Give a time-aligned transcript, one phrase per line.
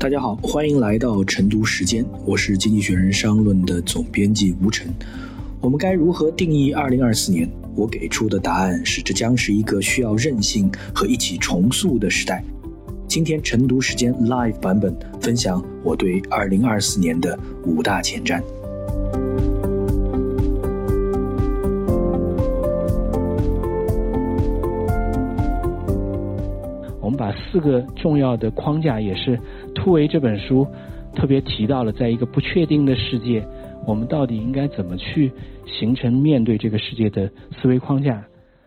[0.00, 4.90] 大家好，欢迎来到晨读时间，我是经济学人商论的总编辑吴晨。
[5.60, 7.50] 我们该如何定义2024年？
[7.76, 12.42] 我给出的答案是，这将是一个需要韧性和一起重塑的时代。
[13.06, 18.42] 今天晨读时间 Live 版本分享我对2024年的五大前瞻。
[27.02, 29.36] 我们把四个重要的框架，也是
[29.80, 30.66] 突围这本书
[31.14, 33.42] 特别提到了，在一个不确定的世界。
[33.86, 35.32] 我们到底应该怎么去
[35.66, 38.22] 形成面对这个世界的思维框架？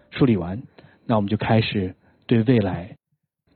[0.09, 0.63] 梳理完，
[1.05, 1.93] 那我们就开始
[2.25, 2.97] 对未来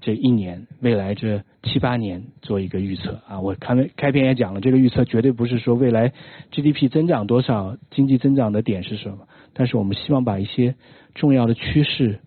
[0.02, 3.40] 这一年、未来这七八年做一个预测啊！
[3.40, 6.14] 我开开篇也讲了，这个预测绝对不是说未来
[6.52, 10.76] GDP 增长多少、经济增长的点是什么，但是我们希望把一些
[11.16, 12.20] 重要的趋势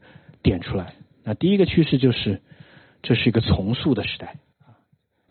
[0.43, 0.95] 点出来。
[1.23, 2.41] 那第一个趋势就是，
[3.01, 4.35] 这是一个重塑的时代！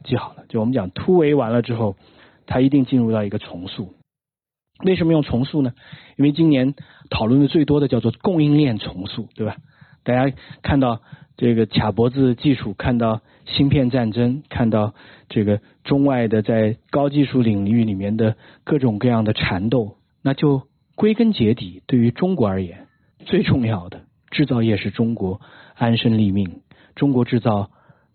[0.04, 1.96] 记好了，就我们讲突围完了之后。
[2.52, 3.94] 它一定进入到一个重塑。
[4.84, 5.74] 为什么用重塑呢？
[6.18, 6.74] 因为今年
[7.12, 9.58] 讨论的最多的叫做供应链重塑，对吧？
[10.04, 11.00] 大家看到
[11.38, 14.96] 这个卡脖子技术，看到芯片战争，看到
[15.28, 20.64] 这个中外的在高技术领域里面的各种各样的缠斗，那就
[20.96, 22.88] 归根结底，对于中国而言，
[23.26, 25.40] 最重要的制造业是中国
[25.76, 26.62] 安身立命。
[26.96, 27.70] 中国制造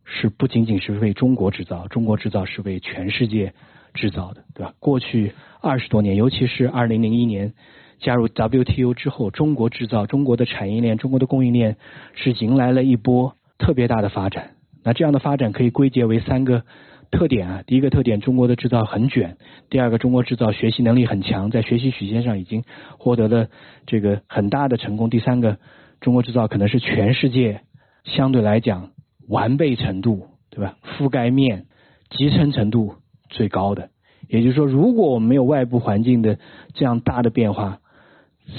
[0.05, 3.53] 是不仅仅是为中国制造，中国制造是为全世界。
[3.97, 4.75] 制造的，对吧？
[4.81, 7.53] 过去二十多年，尤其是二零零一年
[8.01, 11.77] 加入 WTO 之后，中国制造、中国的产业链、中国的供应链
[12.17, 14.57] 是迎来了一波特别大的发展。
[14.83, 16.65] 那这样的发展可以归结为三个
[17.13, 17.63] 特点啊。
[17.65, 19.37] 第一个特点，中国的制造很卷；
[19.70, 22.64] 第二个，中国制造学习能力很强，在学习曲线上已经
[22.98, 23.47] 获得了
[23.87, 25.59] 这个很大的成功；第三个，
[26.01, 27.61] 中国制造可能是全世界
[28.03, 28.91] 相对来讲
[29.29, 30.77] 完备程度，对吧？
[30.98, 31.67] 覆盖面、
[32.11, 32.95] 集成程度。
[33.30, 33.89] 最高的，
[34.29, 36.39] 也就是说，如果我们没有外部环境的
[36.74, 37.80] 这样大的变化，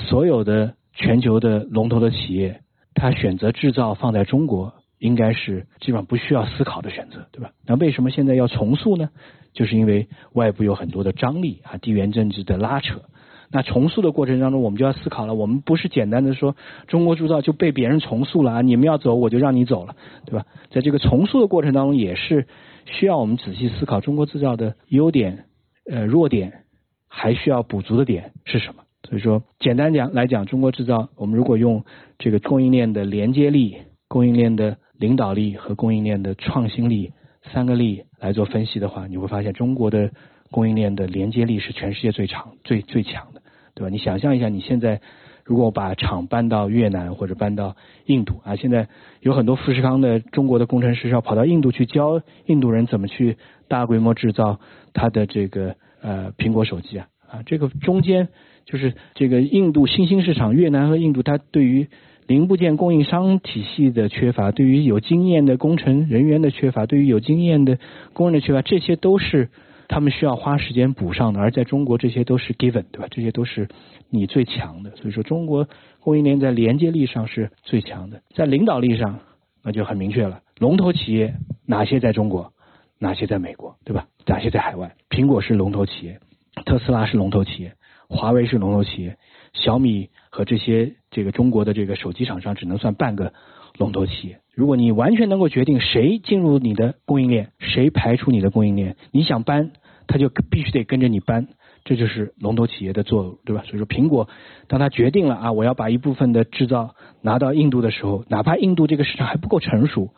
[0.10, 2.60] 所有的全球的龙头的企业，
[2.94, 7.52] 它选择制造放在中国，应该是基本上不需要思考的选择，对吧？
[7.66, 9.10] 那为什么现在要重塑呢？
[9.54, 13.04] 就是因为外部有很多的张力啊，地缘政治的拉扯。
[13.52, 16.56] 那重塑的过程当中，我们就要思考了，我们不是简单的说
[16.88, 19.96] 中国铸造就被别人重塑了啊，你们要走我就让你走了，
[20.26, 20.46] 对吧？
[20.72, 22.48] 在这个重塑的过程当中，也是。
[22.88, 25.46] 需要我们仔细思考中国制造的优点、
[25.90, 26.66] 呃弱点，
[27.08, 28.84] 还需要补足的点是什么？
[29.10, 31.84] 所以说，简单讲来讲，中国制造，我们如果用
[32.20, 37.12] 这个供应链的连接力、供应链的领导力和供应链的创新力
[37.52, 40.12] 三个力来做分析的话，你会发现中国的
[40.56, 43.42] 供应链的连接力是全世界最长、最最强的，
[43.74, 43.90] 对吧？
[43.90, 45.02] 你想象一下，你现在。
[45.48, 47.76] 如果把厂搬到越南或者搬到
[48.08, 48.88] 印度啊，现在
[49.22, 54.60] 有很多富士康的中国的工程师要跑到印度去教印度人怎么去大规模制造
[54.92, 58.30] 他的这个呃苹果手机啊啊，这个中间
[58.66, 61.90] 就是这个印度新兴市场，越南和印度，它对于
[62.26, 67.78] 零部件供应商体系的缺乏，对于有经验的工程人员的缺乏，对于有经验的
[68.14, 69.50] 工人的缺乏，这些都是。
[69.88, 73.08] 他们需要花时间补上的，而在中国这些都是 given，对吧？
[73.10, 73.68] 这些都是
[74.10, 75.68] 你最强的，所以说中国
[76.00, 79.20] 供应链在连接力上是最强的，在领导力上
[79.64, 80.42] 那就很明确了。
[80.58, 81.36] 龙头企业
[81.66, 82.54] 哪些在中国，
[83.00, 84.08] 哪些在美国，对吧？
[84.26, 84.96] 哪些在海外？
[85.10, 86.20] 苹果是龙头企业，
[86.66, 87.74] 特斯拉是龙头企业，
[88.08, 89.18] 华为是龙头企业，
[89.54, 93.34] 小米和这些这个中国的这个手机厂商只能算半个
[93.78, 94.40] 龙头企业。
[94.56, 99.72] 如果你完全能够决定谁进入你的供应链，谁排除你的供应链，你想搬，
[100.08, 101.50] 他就必须得跟着你搬，
[101.84, 103.64] 这就是龙头企业的作用，对吧？
[103.68, 104.30] 所以说，苹果
[104.70, 110.12] 当他决定了啊，我要把一部分的制造拿到印度的时候，哪怕印度这个市场还不够成熟，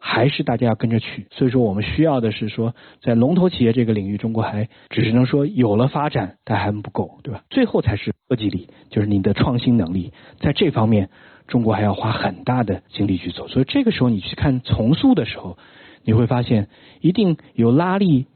[0.00, 1.28] 还是大家要跟着去。
[1.30, 7.44] 所以说，我们需要的是说，在龙头企业这个领域，中国还只是能说有了发展，但还不够，对吧？
[7.48, 11.10] 最后才是科技力，就是你的创新能力，在这方面。
[11.46, 15.58] 中国还要花很大的精力去做，所以这个时候你去看重塑的时候，
[16.02, 16.68] 你会发现
[17.00, 18.26] 一定有拉力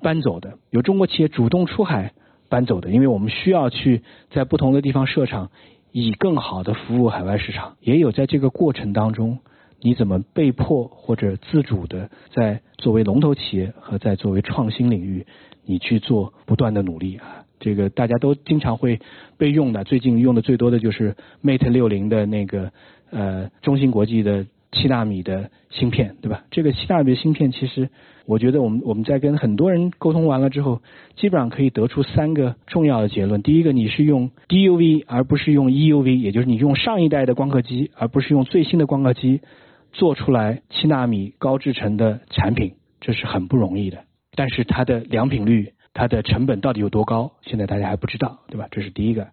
[0.00, 2.12] 搬走的，有中国企业主动出海
[2.48, 5.50] 搬走的，因为我们需要去在不同的地方设厂，
[5.92, 7.76] 以更好的服务海外市场。
[7.80, 9.38] 也有在这个过程当中，
[9.80, 15.26] 你怎么被迫或者自主的在作为龙头企业和在作为创新领域，
[15.64, 17.43] 你去做不断的努力啊。
[17.64, 19.00] 这个大家都经常会
[19.38, 22.70] 被用的，最近用的最多的就是 Mate 六零的那个
[23.10, 26.44] 呃中芯国际的七纳米的芯片，对吧？
[26.50, 27.88] 这个七纳米的芯片，其实
[28.26, 30.82] 我觉得我们我们在跟很多人沟通完了之后，
[31.16, 33.40] 基本上可以得出三个重要的结论。
[33.40, 39.40] 第一个，你是用 DUV 而不是用 EUV，也就是你用上一代的光刻机而不是用最新的光刻机
[39.92, 42.74] 做出来七纳米高制程的产品。
[43.00, 44.04] 这是很不容易的。
[44.36, 48.66] 但是它的良品率、它的成本到底有多高，现在大家还不知道，对吧？
[48.70, 49.28] 这是第一个。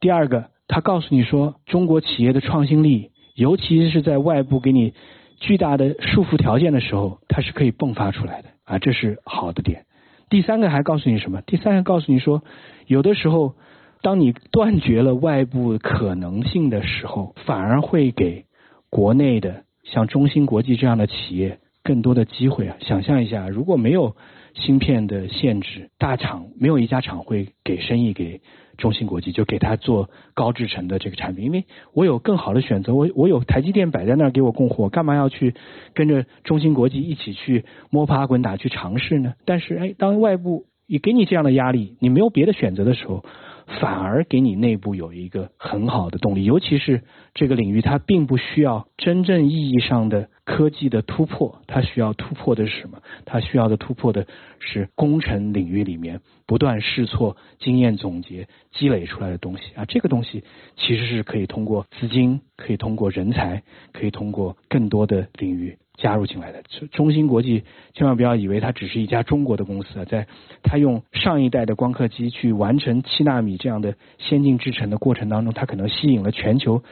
[0.00, 4.94] 第二个，他告诉你说，中国企业的创新力，尤其是在外部给你
[5.40, 9.84] 巨大的束缚条件的时候，它是可以迸发出来的啊，这是好的点。
[10.30, 11.42] 第三个还告诉你什么？
[11.42, 12.42] 第三个告诉你说，
[12.86, 13.54] 有的时候，
[14.02, 18.44] 当你断绝了外部可能性的时候，反而会给
[18.90, 22.76] 国内的像中芯国际这样的企业更多的机会啊！
[22.80, 24.16] 想象一下，如果没有
[24.54, 28.40] 芯片的限制，大厂没有一家厂会给生意给。
[28.76, 35.54] 中芯国际就给他做高制程的这个产品，因为我有更好的选择，我我有台积电摆在那儿给我供货，干嘛要去
[35.94, 39.32] 跟着中芯国际一起去摸爬滚打去尝试呢？
[39.46, 43.24] 但是哎，当外部也给你这样的压力，你没有别的选择的时候。
[43.66, 47.02] 反而给你内部有一个很好的动力，尤其是
[47.34, 52.98] 这个领域，它并不需要真正意义上的科技的突破，它需要突破的是什么？
[53.24, 54.26] 它需要的突破的
[54.60, 59.84] 是工程领域里面不断试错、经验总结、积累出来的东西啊！
[59.84, 60.44] 这个东西
[60.76, 65.76] 其实是可以通过资金、可以通过人才、可以通过更多的领域。
[65.96, 66.62] 加入进来的
[66.92, 67.64] 中芯国际，
[67.94, 70.26] 千万不要以为它只是一家中国的公司，在
[70.62, 76.82] 它用上一代的光刻机去完成七纳米这样的先进制程的过程当中，它可能吸引了全球。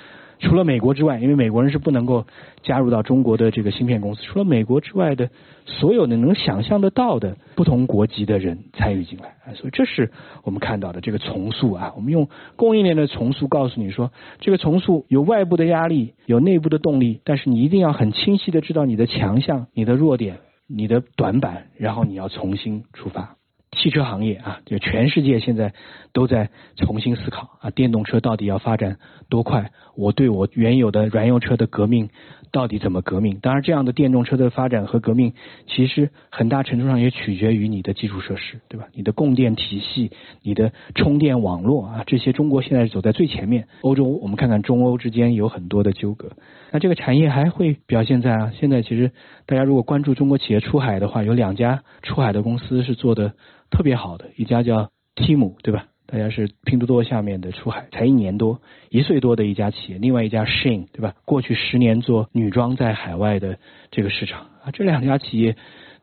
[0.44, 2.26] 除了美国之外，因为美国人是不能够
[2.62, 4.22] 加入到中国的这个芯片公司。
[4.24, 5.30] 除了美国之外的
[5.64, 10.12] 所有的能想象得到的不同国籍的人参与进来，所以这是
[10.42, 11.94] 我们看到的这个重塑啊。
[11.96, 23.36] 我们用供应链的重塑告诉你说，这个重塑有外部的压力，有内部的动力，但是你一定要很清晰的知道你的强项、你的弱点、你的短板，然后你要重新出发。
[23.74, 25.72] 汽车行业啊，就全世界现在
[26.12, 28.96] 都在重新思考啊，电动车到底要发展
[29.28, 29.70] 多快？
[29.96, 32.08] 我对我原有的燃油车的革命
[32.50, 33.38] 到底怎么革命？
[33.40, 35.34] 当然，这样的电动车的发展和革命，
[35.68, 38.86] 其实很大程度上也取决于你的基础设施，对吧？
[38.92, 40.10] 你的供电体系、
[40.42, 43.68] 你的充电网络啊，这些中国现在是走在最前面。
[43.82, 46.30] 欧洲，我们看看中欧之间有很多的纠葛。
[46.72, 49.12] 那这个产业还会表现在啊，现在其实
[49.46, 53.34] 大家如果关注中国企业出海的话，有两家出海的公司是做的。
[53.74, 55.86] 特别好的一家叫 Tim，对吧？
[56.06, 59.98] 大家是拼多多下面的出海，才一年多，一岁多的一家企业。
[59.98, 61.14] 另外一家 Shin 对吧？
[61.24, 63.58] 过去十年做女装在海外的
[63.90, 65.56] 这个市场啊，这两家企业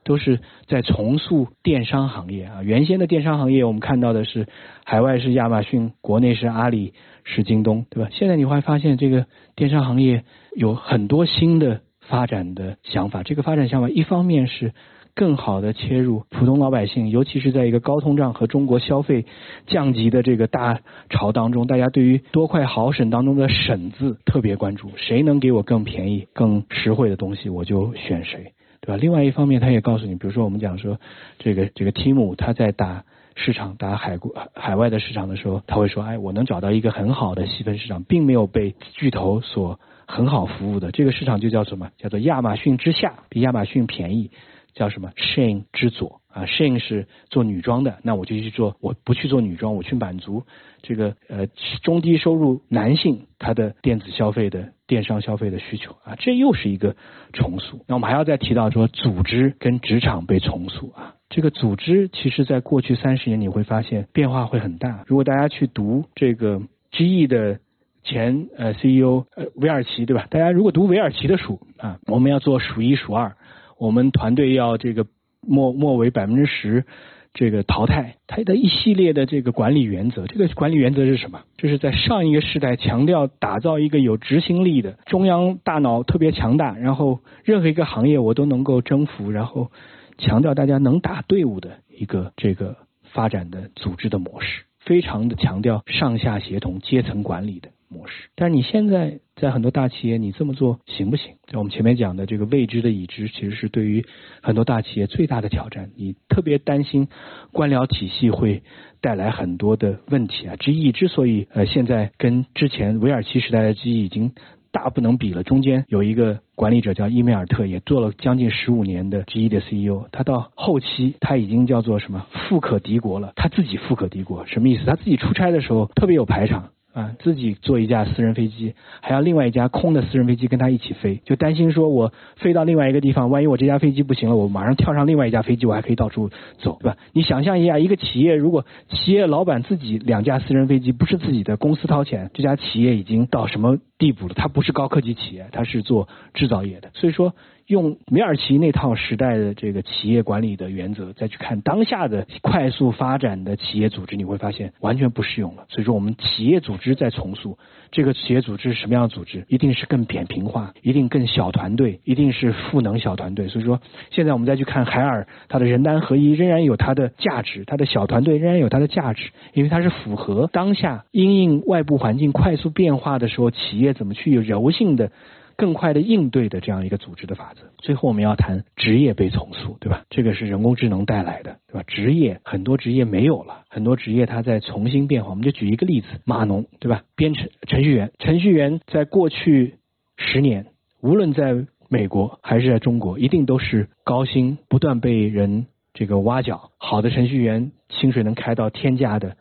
[0.03, 2.61] 都是在重塑电商行业啊。
[2.61, 4.47] 原先的电商行业，我们看到的是
[4.83, 8.09] 海外是亚马逊，国内是阿里，是京东，对吧？
[8.11, 10.25] 现在你会发现，这个电商行业
[10.57, 13.23] 有很多新的发展的想法。
[13.23, 14.73] 这个发展想法，一方面是。
[15.13, 19.25] 更好的切入普通老百姓，尤其是在一个高通胀和中国消费
[19.67, 20.79] 降级的这个大
[21.09, 28.97] 潮当中，大家对于多快好省当中的“省”字特别关注，谁能给我更便宜、更实惠的东西，我就选谁，对吧？
[28.97, 30.99] 另外一方面，他也告诉你，比如说我们讲说
[31.39, 33.03] 这个这个 Tim 他在打
[33.35, 41.89] 市场、打海国海外的市场的时候，他会说：“哎，我能找到一个很好的细分市场，并没有被巨头所很好服务的这个市场，就叫什么？
[41.97, 44.31] 叫做亚马逊之下，比亚马逊便宜。”
[44.73, 50.43] 叫什么？Shein 之左啊，Shein 是做女装的，那我就去做，我不去做女装，我去满足
[50.81, 51.47] 这个呃
[51.83, 56.95] 中低收入男性他的电子消费的电商消费的需求啊，这又是一个
[57.33, 57.83] 重塑。
[57.87, 65.03] 那我们还要再提到说，组织跟职场被重塑啊，这个组织其实在过去三十年你会发现变化会很大。
[65.07, 66.61] 如果大家去读这个
[66.91, 67.59] GE 的
[68.03, 70.27] 前呃 CEO 呃韦尔奇对吧？
[70.29, 73.35] 大家如果读韦尔奇的书啊，我们要做数一数二。
[73.81, 75.07] 我们团队要这个
[75.41, 76.85] 末末尾百分之十
[77.33, 81.41] 这个淘汰，它的一系列的这个管理原则，这个管理原则是什么？
[81.57, 89.71] 就是在上一个时代强调打造一个有执行力的中央大脑特别强大，然后任何一个行业我都能够征服，然后
[90.19, 97.69] 强调大家能打队伍的一个这个发展的组织的模式，非常的强调上下协同、阶层管理的。
[97.91, 101.33] 模式，但是你现在在很多大企业，你这么做行不行？
[101.51, 104.05] 在我们前面讲的这个未知的已知，其实是对于
[104.41, 105.91] 很多大企业最大的挑战。
[105.97, 107.09] 你特别担心
[107.51, 108.63] 官僚体系会
[109.01, 110.55] 带来很多的问题啊。
[110.55, 114.31] 之一之所以呃现在跟之前韦尔奇时代的 GE 已经
[114.71, 124.85] 大不能比了，中间有一个管理者叫伊梅尔特，也做了将近十五年的 GE 的 CEO，他到后期他已经叫做什么富可敌国了，他自己富可敌国什么意思？
[124.85, 126.69] 他自己出差的时候特别有排场。
[126.93, 136.29] 啊，自己坐一架私人飞机，还要另外一架空的私人飞机跟他一起飞，就担心说我飞到另外一个地方，万一我这架飞机不行了，我马上跳上另外一架飞机，我还可以到处
[136.59, 136.97] 走，对吧？
[137.13, 144.33] 你想象一下，一个企业如果企业老板自己两架私人飞机不是自己的公司掏钱，这家企业已经到什么地步了。
[144.35, 146.89] 它不是高科技企业，它是做制造业的。
[146.95, 147.35] 所以说，
[147.67, 155.65] 用米尔奇那套时代的这个企业管理的原则，再去看当下的快速发展的企业组织，你会发现完全不适用了。
[155.69, 157.59] 所以说，我们企业组织在重塑。
[157.91, 159.45] 这个企业组织是什么样的组织？
[159.49, 163.49] 一定是更扁平化，一定更小团队，一定是赋能小团队。
[163.49, 163.81] 所以说，
[164.11, 175.11] 现在我们再去看海尔，它的人单合一仍然有它的价值，它的小团队仍然有它的价值，因为它是符合当下因应外部环境快速变化的时候，企业怎么去有柔性的。
[175.57, 177.61] 更快的应对的这样一个组织的法则。
[177.77, 180.05] 最后我们要谈职业被重塑，对吧？
[180.09, 181.83] 这个是人工智能带来的，对吧？
[181.85, 185.29] 职业很多职业没有了，很多职业它在重新变化。
[185.29, 187.03] 我们就举一个例子，码农，对吧？
[187.15, 189.75] 编程程序员，程序员在过去
[190.17, 190.65] 十年，
[190.99, 199.37] 无论在美国还是在中国，一定都是高薪、不断被人这个挖角，好的程序员薪水能开到天价的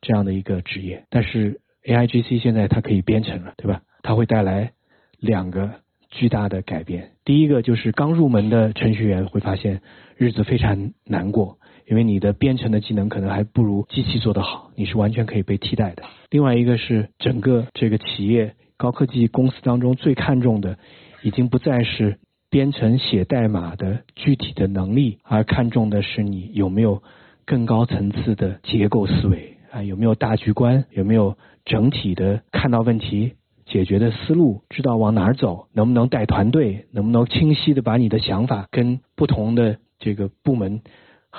[0.00, 1.04] 这样的一个职业。
[1.10, 3.82] 但是 A I G C 现在它可以编程了，对吧？
[4.02, 4.72] 它会带来。
[5.22, 5.74] 两个
[6.08, 9.82] 巨大的改变，第一个就是刚入门的程序员会发现
[10.16, 16.04] 日子非常难过，因为你的编程的技能可能还不如机器做得好，你是完全可以被替代的。
[16.30, 20.78] 另外一个是整个这个企业高科技公司当中最看重的，
[21.22, 27.02] 已经不再是编程写代码的具体的能力，而看重的是你有没有
[27.44, 33.34] 更高层次的结构思维啊，有没有大局观，有没有整体的看到问题。
[33.70, 40.82] 解决的思路，知道往哪儿走，能不能带团队，能不能清晰的把你的想法跟不同的这个部门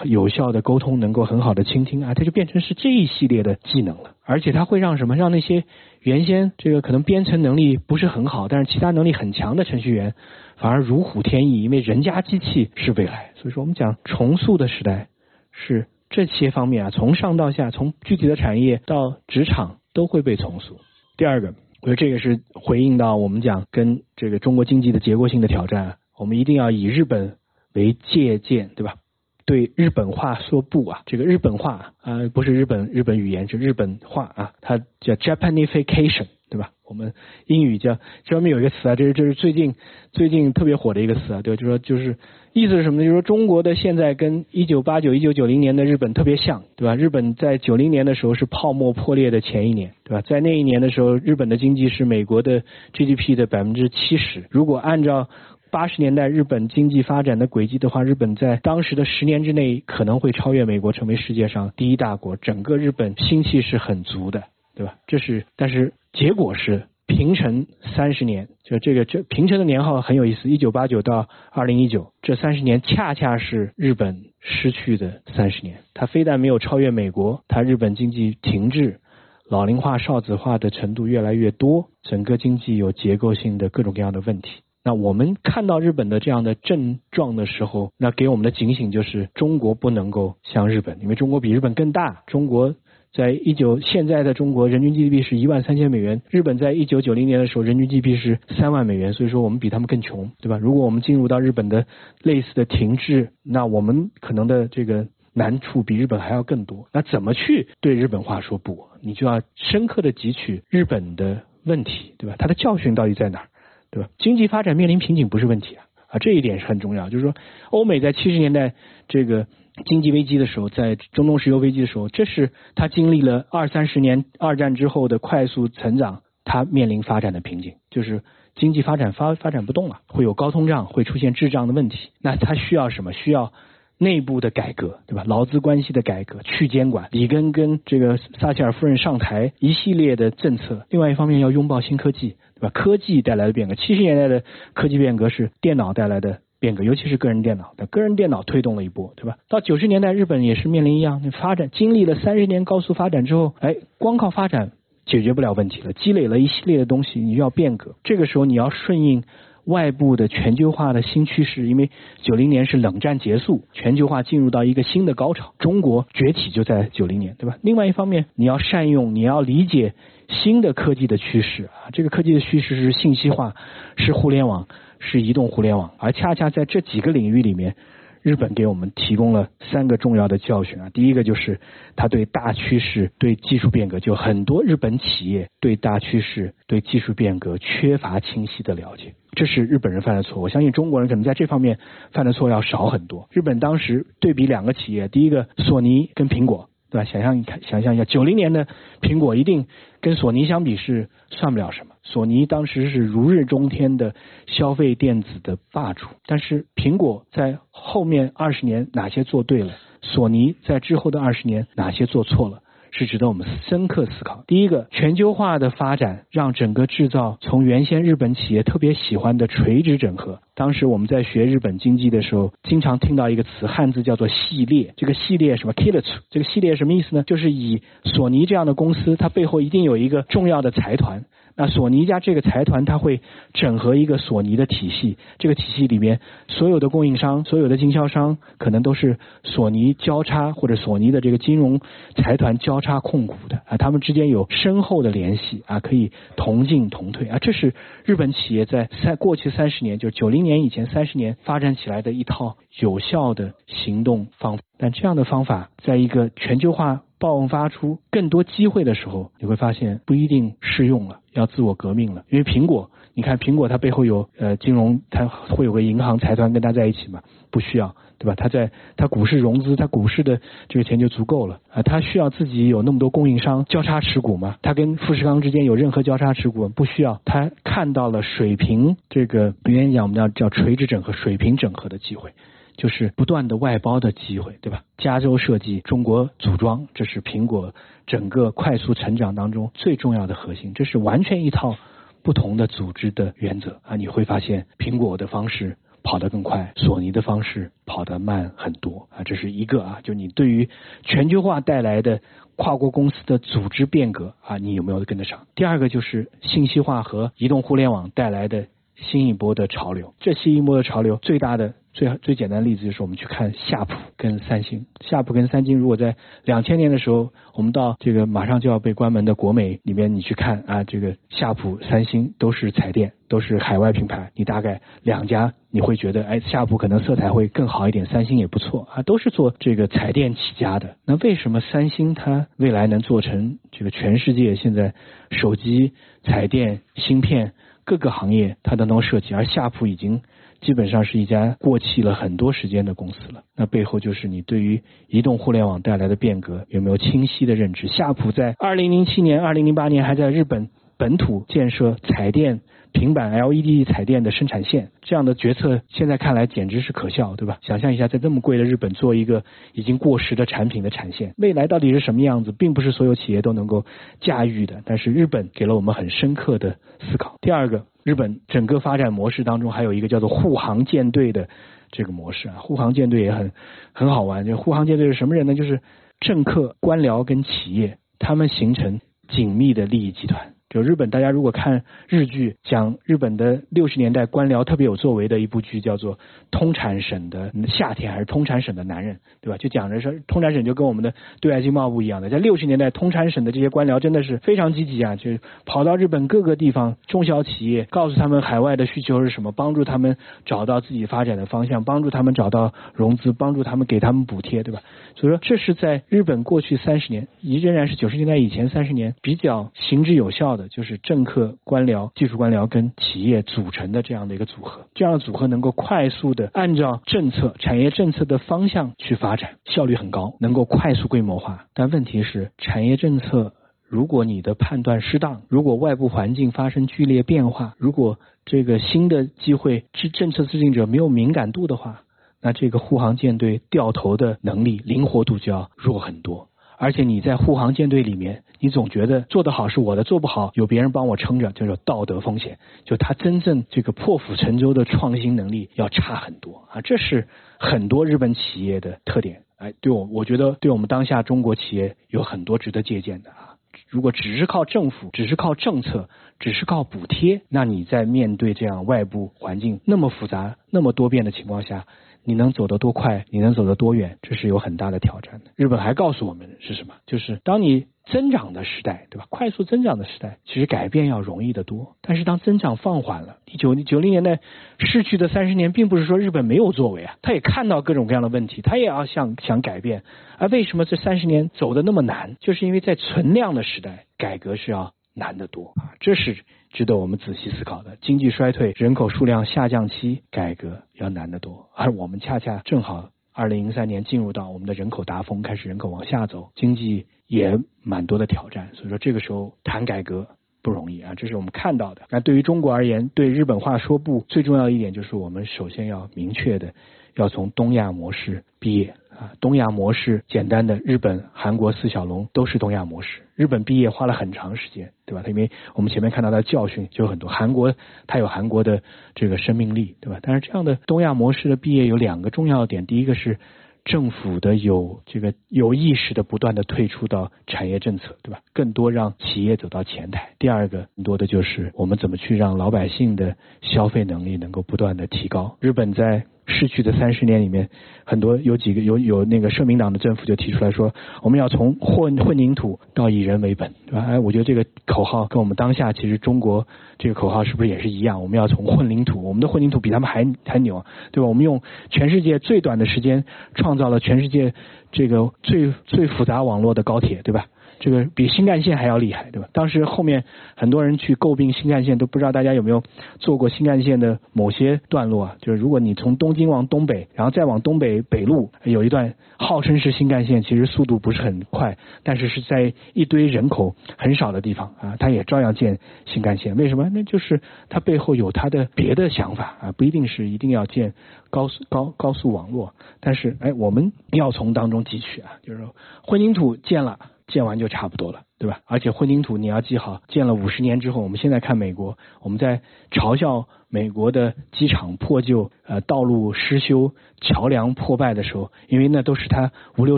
[0.06, 4.16] 有效的沟通，能够很好的倾听啊，它就变成是这一系列的技能了。
[4.24, 5.18] 而且它会让什么？
[5.18, 5.66] 让那些
[6.00, 10.16] 原先这个可能编程能力不是很好，但是其他能力很强的程序员，
[10.56, 13.32] 反而如虎添翼，因为人家机器是未来。
[13.36, 15.10] 所以说，我们讲重塑的时代
[15.52, 20.80] 是这些方面啊，从上到下，从具体的产业到职场都会被重塑。
[21.18, 21.54] 第二个。
[21.82, 27.38] 我觉得这个是回应到我们讲跟这个中国经济的结构性的挑战，我们一定要以日本
[27.74, 28.96] 为借鉴，对吧？
[29.44, 36.28] 对日本话说不啊，这个日本话啊，不是日本日本语言，是日本话啊，它叫 Japanification。
[36.52, 36.72] 对吧？
[36.86, 37.14] 我们
[37.48, 39.74] 英语叫这外面有一个词啊，这是这是最近
[40.12, 42.18] 最近特别火的一个词啊，对，就说就是
[42.52, 43.06] 意思是什么呢？
[43.06, 46.94] 就是说中国的现在跟一九八九、一九九零年的日本特别像，对吧？
[46.94, 50.22] 日本在九零年的时候是泡沫破裂的前一年，对吧？
[50.22, 52.62] 在那一年的时候，日本的经济是美国的
[52.94, 54.44] GDP 的百分之七十。
[54.50, 55.30] 如果按照
[55.72, 62.36] 八十年代日本经济发展的轨迹的话，日本在当时的十年之内可能会超越美国，成为世界上第一大国。
[62.36, 64.44] 整个日本心气是很足的。
[64.76, 64.96] 对吧？
[65.08, 75.80] 这是，但是结果是平成三十年，就这个这平成的年号很有意思，一九八九到二零一九这三十年，恰恰是日本失去的三十年。
[75.94, 79.02] 它非但没有超越美国，它日本经济停滞，
[79.50, 84.62] 老龄化、少子化的程度越来越多，整个经济有结构性的各种各样的问题。
[84.84, 92.74] 那我们看到日本的这样的症状的时候，那给我们的警醒就是，中国不能够像日本，因为中国比日本更大，中国。
[93.14, 96.22] 在一九现在的中国，人均 GDP 是一万三千美元。
[96.30, 99.12] 日本在一九九零年的时候，人均 GDP 是三万美元。
[99.12, 100.58] 所以说，我们比他们更穷，对吧？
[100.58, 101.86] 如果我们进入到日本的
[102.24, 106.88] 类似的停滞，那我们可能的这个难处比日本还要更多。
[106.94, 108.88] 那怎么去对日本话说不？
[109.02, 112.38] 你就要深刻的汲取日本的问题，对吧？
[112.40, 113.48] 它的教训到底在哪儿，
[113.90, 114.10] 对吧？
[114.20, 117.10] 经济发展面临瓶颈不是问题啊，啊，这一点是很重要。
[117.10, 117.36] 就是说，
[117.72, 118.74] 欧美在七十年代
[119.10, 119.48] 这个。
[119.86, 128.24] 经济危机的时候，在中东石油危机的时候，这是他经历了二三十年二战之后的快速成长，他面临发展的瓶颈，就是
[128.56, 132.10] 经济发展发发展不动了，会有高通胀，会出现滞胀的问题。
[132.22, 133.14] 那他需要什么？
[133.14, 133.54] 需要
[133.98, 135.24] 内部的改革，对吧？
[135.28, 137.08] 劳资关系的改革，去监管。
[137.12, 140.88] 里根跟这个撒切尔夫人上台，一系列的政策。
[140.90, 142.70] 另外一方面要拥抱新科技，对吧？
[142.74, 146.40] 科技带来的变革，七十年代的科技变革是电脑带来的。
[146.62, 149.38] 变革，尤其是个人电脑，的个人电脑推动了一波，对吧？
[149.50, 154.74] 到九十年代，日本也是面临一样，你发展经历了三十年高速发展之后，哎，光靠发展
[155.08, 157.96] 解决不了问题了，积累了一系列的东西，你就要变革。
[158.04, 159.24] 这个时候你要顺应
[159.66, 161.90] 外部的全球化的新趋势，因为
[162.22, 167.58] 九零年是冷战结束，全球化进入到一个新的高潮，中国崛起就在九零年，对吧？
[167.62, 169.94] 另外一方面，你要善用，你要理解
[170.28, 173.56] 新的科技的趋势啊，这个科技的趋势是信息化，
[173.98, 174.68] 是互联网。
[175.04, 177.76] 是移动互联网，而恰恰在这几个领域里面，
[178.22, 180.90] 日本给我们提供了三个重要的教训啊。
[180.90, 181.60] 第一个就是
[181.96, 190.42] 他对大趋势、对技术变革，就很多日本企业对大趋势、对技术变革缺乏清晰的了解，这是日本人犯的错。
[190.42, 191.78] 我相信中国人可能在这方面
[192.12, 193.28] 犯的错要少很多。
[193.32, 196.71] 日本当时对比两个企业，第一个索尼跟苹果。
[196.92, 197.06] 对吧？
[197.06, 198.68] 想象一看，想象一下，九零年的
[199.02, 199.66] 苹果一定
[200.02, 201.96] 跟索尼相比是算不了什么。
[202.04, 204.14] 索尼当时是如日中天的
[204.46, 209.74] 消费电子的霸主，但是苹果在后面二十年哪些做对了？
[210.02, 212.62] 索尼在之后的二十年哪些做错了？
[212.92, 214.44] 是值得我们深刻思考。
[214.48, 220.40] 第一个，全球化的发展让整个制造从原先日本企业特别喜欢的垂直整合。
[220.54, 224.94] 当时我们在学日本经济的时候，经常听到一个词，汉字叫做系列。
[224.98, 227.24] 这个系列什么 k i l o t 这个系列什么意思呢？
[227.24, 231.26] 就是以索尼这样的公司，它背后一定有一个重要的财团。
[231.56, 233.22] 那索尼家这个财团，它会
[233.54, 241.80] 整合一个索尼的体系，这个体系里面所有的供应商、所有的经销商，可能都是索尼交叉或者索尼的这个金融
[242.16, 247.74] 财团交叉控股的啊，他们之间有深厚的联系啊，可以同进同退啊，这是
[248.06, 254.64] 日本企业在三过去三十年，就是九零年以前三十年发展起来的一套有效的行动方法。
[254.78, 257.02] 但这样的方法，在一个全球化。
[257.22, 262.24] 爆发出更多机会的时候，你会发现不一定适用了，要自我革命了。
[262.30, 267.22] 因为苹果，你看苹果它背后有呃金融，它会有个银行财团跟它在一起嘛？
[267.52, 268.34] 不需要，对吧？
[268.36, 271.84] 它在它股市融资，它股市的这个钱就足够了啊。
[271.84, 274.56] 它需要自己有那么多供应商交叉持股吗？
[274.64, 276.70] 它跟富士康之间有任何交叉持股？
[276.70, 277.22] 不需要。
[277.24, 282.32] 它看到了水平这个，原先讲我们叫叫垂直整合、水平整合的机会。
[282.78, 284.84] 就是不断的外包的机会，对吧？
[284.98, 287.74] 加州设计，中国组装，这是苹果
[288.08, 290.74] 整个快速成长当中最重要的核心。
[290.74, 291.76] 这是完全一套
[292.24, 293.96] 不同的组织的原则啊！
[293.96, 299.24] 你会发现，苹果的方式跑得更快，索尼的方式跑得慢很多啊！
[299.24, 300.70] 这是一个啊，就你对于
[301.04, 302.22] 全球化带来的
[302.56, 305.48] 跨国公司的组织变革啊，你有没有跟得上？
[305.56, 311.74] 第二个就是信息化和移动互联网带来的新一波的潮流，这新一波的潮流最大的。
[311.94, 330.96] 最最简单的例子就是我们去看夏普跟三星，夏普跟三星如果在两千年的时候，我们到这个马上就要被关门的国美里面，你去看啊，这个夏普、三星都是彩电，都是海外品牌，你大概两家你会觉得，哎，夏普可能色彩会更好一点，三星也不错啊，都是做这个彩电起家的。
[331.06, 334.94] 那为什么三星它未来能做成这个全世界现在
[335.30, 335.92] 手机、
[336.24, 337.52] 彩电、芯片
[337.84, 340.22] 各个行业它都能设计，而夏普已经。
[340.62, 343.44] 基本上是一家过气了很多时间的公司了。
[343.58, 347.88] 那背后就是你对于移动互联网带来的变革有没有清晰的认知？
[347.88, 352.62] 夏普在二零零七年、二零零八年还在日本本土建设彩电。
[352.94, 357.58] 平板 LED 彩电的生产线，这样的决策现在看来简直是可笑，对吧？
[357.62, 363.86] 想象一下，在这么贵的日本做一个已经过时的产品的产线，未来到底是什么样子，并不是所有企业都能够
[364.20, 364.82] 驾驭的。
[364.84, 367.38] 但是日本给了我们很深刻的思考。
[367.40, 371.50] 第二个，日本整个发展模式当中还有一个叫做护航舰队的
[371.92, 373.52] 这个模式啊，护航舰队也很
[373.94, 374.46] 很好玩。
[374.46, 375.56] 就护航舰队是什么人呢？
[375.56, 375.82] 就是
[376.20, 380.54] 政客、官僚跟企业，他们形成紧密的利益集团。
[380.72, 386.16] 就日本，大家如果看日剧，讲日本的六十年代官僚特别有作为的一部剧，叫做
[386.50, 389.58] 《通产省的夏天》还是《通产省的男人》，对吧？
[389.58, 395.32] 就讲的是通产省就跟我们的对外经贸部一样的，在六十年代，通产省的这些官僚真的是非常积极啊，就
[395.66, 404.80] 跑到日本各个地方，中小企业，告诉他们海外的需求是什么，帮助他们找到自己发展的方向，帮助他们找到融资，帮助他们给他们补贴，对吧？
[405.18, 410.61] 所以说，这是在日本过去三十年，依仍然是九十年代以前三十年比较行之有效的。
[410.70, 421.66] 就是政客、官僚、技术官僚跟企业组成的这样的一个组合，这样的组合能够快速的按照政策、产业政策的方向去发展，效率很高，能够快速规模化。
[421.74, 423.54] 但问题是，产业政策
[423.88, 432.04] 如果你的判断失当，如果外部环境发生剧烈变化，如果这个新的机会制政策制定者没有敏感度的话，
[432.42, 436.48] 那这个护航舰队掉头的能力、灵活度就要弱很多。
[436.82, 442.58] 而且你在护航舰队里面，你总觉得做得好是我的，做不好有别人帮我撑着，就是道德风险。
[442.86, 446.82] 就他真正这个破釜沉舟的创新能力要差很多啊！
[446.82, 447.28] 这是
[447.60, 449.44] 很多日本企业的特点。
[449.58, 453.58] 哎，对我，我觉得对我们当下中国企业有很多值得借鉴的啊。
[453.88, 461.86] 如果只是靠政府，只是靠政策，只是靠补贴，那你在面对这样外部环境那么复杂、那么多变的情况下。
[462.24, 463.26] 你能走得多快？
[463.30, 464.18] 你能走得多远？
[464.22, 465.52] 这是有很大的挑战的。
[465.56, 466.94] 日本还告诉我们是什么？
[467.06, 469.26] 就是当你增长的时代，对吧？
[469.30, 471.96] 快速增长的时代，其实改变要容易得多。
[472.02, 474.40] 但是当增长放缓了，九九零年代
[474.80, 480.04] 逝去的三十年，并不是说日本没有作为啊，他也看到各种各样的问题，他也要想想改变。
[480.38, 482.38] 而为什么这三十年走的那么难？
[482.40, 485.94] 就是因为在存量的时代，改革是要难得多啊。
[486.00, 486.38] 这是。
[486.74, 500.26] 值得我们仔细思考的，经济衰退、人口数量下降期，改革要难得多，而我们恰恰正好二零零三年进入到我们的人口达峰，开始人口往下走，经济也蛮多的挑战，所以说这个时候谈改革
[500.62, 502.04] 不容易啊，这是我们看到的。
[502.10, 506.74] 那对于中国而言，对日本话说不，最重要的一点就是我们首先要明确的
[507.18, 508.94] 要从东亚模式毕业。
[509.22, 513.22] 啊，东亚模式简单的，日本、韩国四小龙都是东亚模式。
[513.36, 515.24] 日本毕业花了很长时间，对吧？
[515.28, 517.30] 因为我们前面看到的教训就很多。
[517.30, 517.76] 韩国
[518.08, 518.82] 它有韩国的
[519.14, 520.18] 这个生命力，对吧？
[520.24, 523.38] 但是这样的东亚模式的毕业有两个重要点，第一个是
[523.86, 528.40] 政府的有这个有意识的不断的退出到产业政策，对吧？
[528.54, 530.30] 更多让企业走到前台。
[530.40, 535.58] 第二个更多的就是我们怎么去让老百姓的消费能力能够不断的提高。
[535.60, 537.70] 日本在逝去的三十年里面，
[538.04, 544.06] 很多有几个有有那个社民党的政府就提出来说，我们要从混混凝土到以人为本，对吧？
[544.08, 548.22] 哎，我觉得这个口号跟我们当下其实中国这个口号是不是也是一样？
[548.22, 551.28] 我们要从混凝土，我们的混凝土比他们还还牛，对吧？
[551.28, 553.24] 我们用全世界最短的时间
[553.56, 554.54] 创造了全世界
[554.92, 557.46] 这个最最复杂网络的高铁，对吧？
[557.82, 559.50] 这个比新干线还要厉害，对吧？
[559.54, 560.24] 当时后面
[560.56, 562.84] 很多人去诟病新干线，都不知道大家有没有
[563.20, 565.36] 坐过新干线的某些段落啊？
[565.42, 576.56] 就是如果你从东京往东北，然后再往东北北路有一段号称是新干线，其实速度不是很快，但是是在一堆人口很少的地方啊，它也照样建新干线。
[576.56, 576.88] 为什么？
[576.94, 580.94] 那就是它背后有它的别的想法啊，不一定是一定要建
[581.32, 587.00] 高速高高速网络，但是哎，我们要从当中汲取啊，就是说混凝土建了。
[587.32, 588.60] 建完就差不多了，对吧？
[588.66, 599.98] 而且混凝土你要记好，建了五十年之后，我们现在看美国，我们在嘲笑美国的机场破旧、呃道路失修、桥梁破败的时候，因为那都是他五六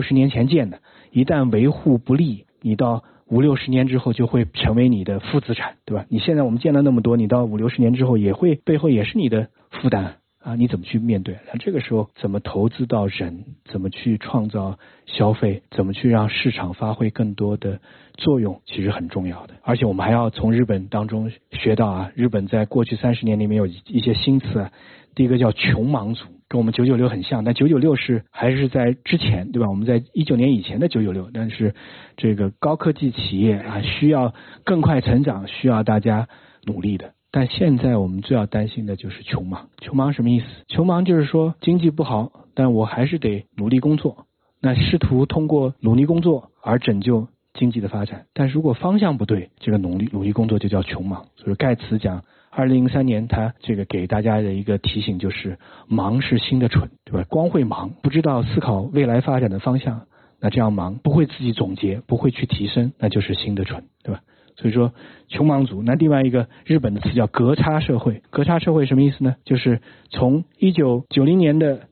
[0.00, 0.78] 十年前建的，
[1.10, 6.06] 一旦维护不力，你到五六十年之后就会成为你的负资产，对吧？
[6.08, 10.16] 你现在我们建了那么多，你到五六十年之后也会背后也是你的负担。
[10.44, 11.38] 啊，你怎么去面对？
[11.50, 13.44] 那这个时候怎么投资到人？
[13.64, 15.62] 怎么去创造消费？
[15.70, 17.80] 怎么去让市场发挥更多的
[18.18, 18.60] 作用？
[18.66, 19.54] 其实很重要的。
[19.62, 24.70] 而且我们还要从日本当中学到啊，日本在过去三十年里面有一些新词。
[25.14, 29.70] 第一个叫“穷忙族”，跟我们九九六很像，但九九六是还是在之前，对吧？
[29.70, 31.74] 我们在一九年以前的九九六，但是
[32.18, 36.28] 这个高科技企业啊，需要更快成长，需要大家
[36.64, 37.13] 努力的。
[37.36, 39.68] 但现在我们最要担心的就是穷忙。
[39.78, 40.46] 穷忙什么意思？
[40.68, 44.26] 穷忙就是说经济不好，但我还是得努力工作。
[44.60, 48.26] 那试图通过努力工作而拯救经济的发展。
[48.34, 51.26] 但如果方向不对，这个努力努力工作就叫穷忙。
[51.34, 57.26] 所以盖茨讲，二零零三年他这个给大家的一个提醒就是：忙是新的蠢，对吧？
[57.28, 60.02] 光会忙，不知道思考未来发展的方向，
[60.38, 64.20] 那这样忙不会自己总结，不会去提升，那就是新的蠢，对吧？
[64.56, 64.92] 所以说，
[65.28, 65.82] 穷忙族。
[65.82, 68.22] 那另外一个日本的词叫隔差社会。
[68.30, 69.36] 隔差社会什么意思呢？
[69.44, 71.88] 就是从一九九零年的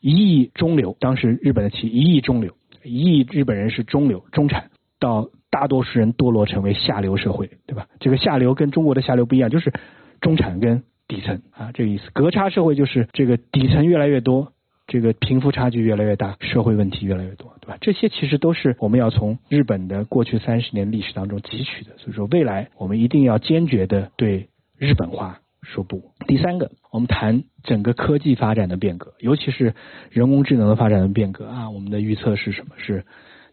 [0.00, 7.86] 一亿中流，当时日本的企一亿中流，一亿日本人是中流中产，到大多数人堕落成为下流社会，对吧？
[8.00, 9.72] 这个下流跟中国的下流不一样，就是
[10.20, 12.10] 中产跟底层啊，这个意思。
[12.12, 14.52] 隔差社会就是这个底层越来越多。
[14.86, 21.96] 这个贫富差距越来越大，社会问题越来越多，这些其实都是我们要从日本的过去三十年历史当中汲取的。
[21.98, 26.12] 所以说，未来我们一定要坚决的对日本化说不。
[26.26, 29.74] 第三个，我们谈整个科技发展的变革，尤其是
[30.10, 31.70] 人工智能的发展的变革啊。
[31.70, 32.74] 我们的预测是什么？
[32.76, 33.04] 是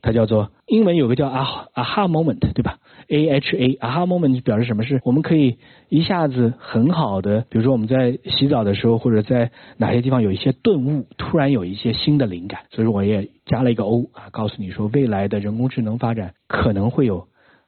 [0.02, 4.84] 它叫做英文有个叫啊啊哈 moment，对吧？A H A aha moment 表示什么？
[4.84, 5.58] 是我们可以
[5.90, 12.62] 一下子很好的，比如说我们在洗澡的时候，或者在哪些地方有一些顿悟，突然有一些新的灵感。
[12.72, 17.28] 所以说我也加了一个 O 啊，告诉你说未来的人工智能发展可能会有，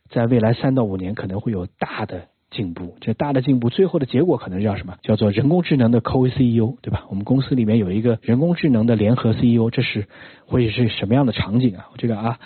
[0.09, 2.95] 在未来三到五年可能会有大的进步。
[3.01, 4.95] 这大的进步最后的结果可能叫什么？
[5.01, 7.03] 叫做人工智能的 Co CEO，对吧？
[7.09, 10.07] 我们公司里面有一个人工智能的联合 CEO，这是
[10.45, 11.89] 会是什么样的场景啊？
[11.97, 12.39] 这个啊。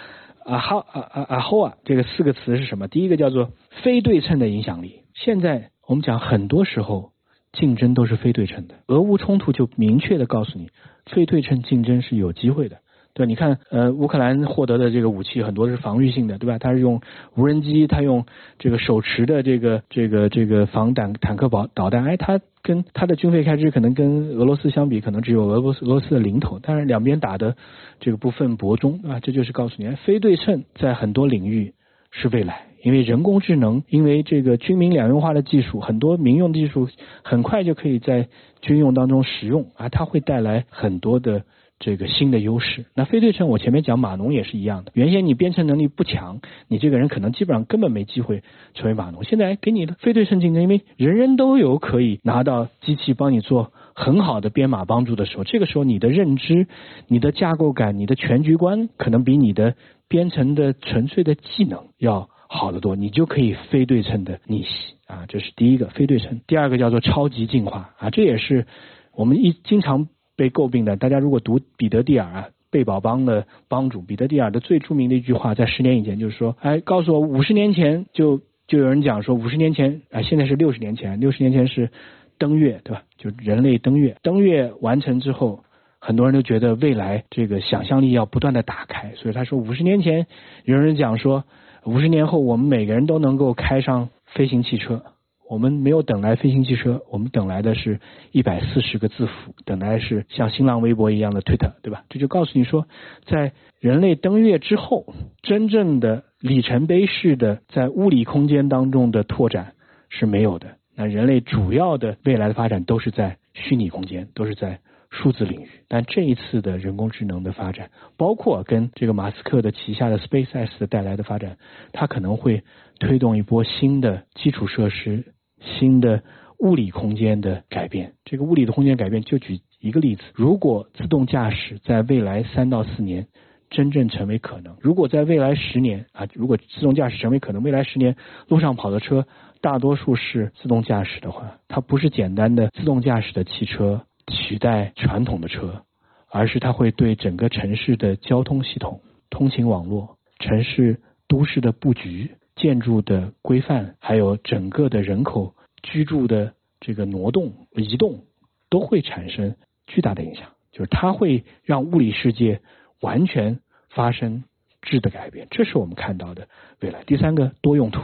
[0.44, 2.88] 啊哈啊啊啊后啊，这个四个词是什么？
[2.88, 3.52] 第一个叫做
[3.84, 5.02] 非对称的影响力。
[5.14, 7.12] 现在我们讲，很多时候
[7.52, 8.76] 竞争都是非对称的。
[8.88, 10.70] 俄乌冲突就明确的告诉你，
[11.06, 12.78] 非对称竞争是有机会的。
[13.18, 16.60] 对，你看，呃，乌克兰获得的这个武器很多是防御性的，对吧？
[16.60, 17.02] 它是用
[17.36, 18.28] 无人机，它用
[18.60, 27.56] 这个手持的这个这个这个防弹坦克导导弹，哎，它跟它的军费开支可能跟俄罗斯相比，可能只有俄罗斯俄罗斯的零头，但是两边打的
[28.00, 31.74] 这个不分伯仲啊，这就是告诉你，非对称在很多领域
[32.12, 36.88] 是未来，因为人工智能，因为这个军民两用化的技术，很多民用技术
[37.24, 38.28] 很快就可以在
[38.62, 41.42] 军用当中使用啊，它会带来很多的。
[41.80, 44.92] 这个新的优势，那非对称，我前面讲码农也是一样的。
[44.96, 48.42] 原先你编程能力不强，你这个人可能基本上根本没机会
[48.74, 49.24] 成为码农。
[49.24, 56.68] 现在给你的非对称竞争，因为人人都有可以拿到机器帮你做很好的编码帮助的时候，这个时候你的认知、
[57.08, 59.76] 你的架构感、你的全局观，可能比你的
[60.08, 64.70] 编程的纯粹的技能要好得多，你就可以非对称的逆袭
[65.06, 65.26] 啊！
[65.28, 66.42] 这是第一个非对称。
[66.48, 68.66] 第二个叫做超级进化啊，这也是
[69.14, 70.08] 我们一经常
[70.38, 70.96] 被诟病的。
[70.96, 72.48] 大家如果读彼得蒂尔啊。
[72.70, 81.90] 贝宝邦的帮主彼得蒂尔的最著名的一句话，在十年以前就是说：“哎，告诉我五十年前就就有人讲说五十年前啊，现在是六十年前，六十年前是
[82.38, 83.04] 登月，对吧？
[83.18, 85.64] 就人类登月，登月完成之后，
[86.00, 90.28] 很多人都觉得未来这个想象力要不断的打开，所以他说五十年前
[90.66, 91.46] 有人讲说
[91.86, 95.04] 五十年后我们每个人都能够开上飞行汽车。”
[95.50, 98.00] 我们没有等来飞行汽车，我们等来的是
[98.32, 102.04] 一百四十个字符，等来是像新浪微博一样的 Twitter，对吧？
[102.10, 102.88] 这就告诉你说，
[103.26, 109.74] 在人类登月之后，真正的里程碑式的在物理空间当中的拓展
[110.10, 110.76] 是没有的。
[110.96, 114.80] 那人类主要的未来的发展都是在虚拟空间，都是在
[115.12, 115.68] 数字领域。
[115.88, 121.58] 但这一次的人工智能的发展，包括跟这个马斯克的旗下的 SpaceX 带来的发展，
[121.94, 122.64] 它可能会
[123.00, 125.24] 推动一波新的基础设施。
[125.60, 126.24] 新的
[126.60, 133.28] 物理空间的改变，这个物理的空间改变，就举一个例子：如果自动驾驶在未来三到四年
[133.70, 138.16] 真正成为可能，如果在未来十年啊，如果自动驾驶成为可能，未来十年
[138.48, 139.28] 路上跑的车
[139.62, 145.84] 大多数是自动驾驶的话，它不是简单的自动驾驶的汽车取代传统的车，
[146.32, 152.32] 而是它会对整个城市的交通系统、通勤网络、城市都市的布局。
[152.58, 158.26] 建筑的规范，还有整个的人口居住的这个挪动、移动，
[158.70, 160.50] 都会产生巨大的影响。
[160.74, 162.62] 就是它会让物理世界
[163.00, 164.44] 完全发生
[164.82, 166.48] 质的改变，这是我们看到的
[166.82, 167.04] 未来。
[167.06, 168.02] 第三个多用途，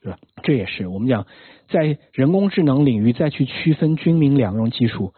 [0.00, 0.18] 对吧？
[0.42, 1.26] 这也是我们讲
[1.68, 5.12] 在人工智能领域再去区分军民两用技术，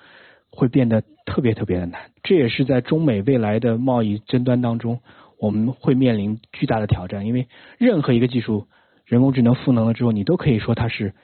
[0.51, 2.11] 会变得特别特别的难。
[2.23, 5.01] 这也是在中美未来的贸易争端当中。
[5.41, 7.49] 我们会面临巨大的挑战，因为
[7.79, 8.67] 任何一个技术，
[9.07, 11.15] 人工智能赋能了之后，你都可以说它是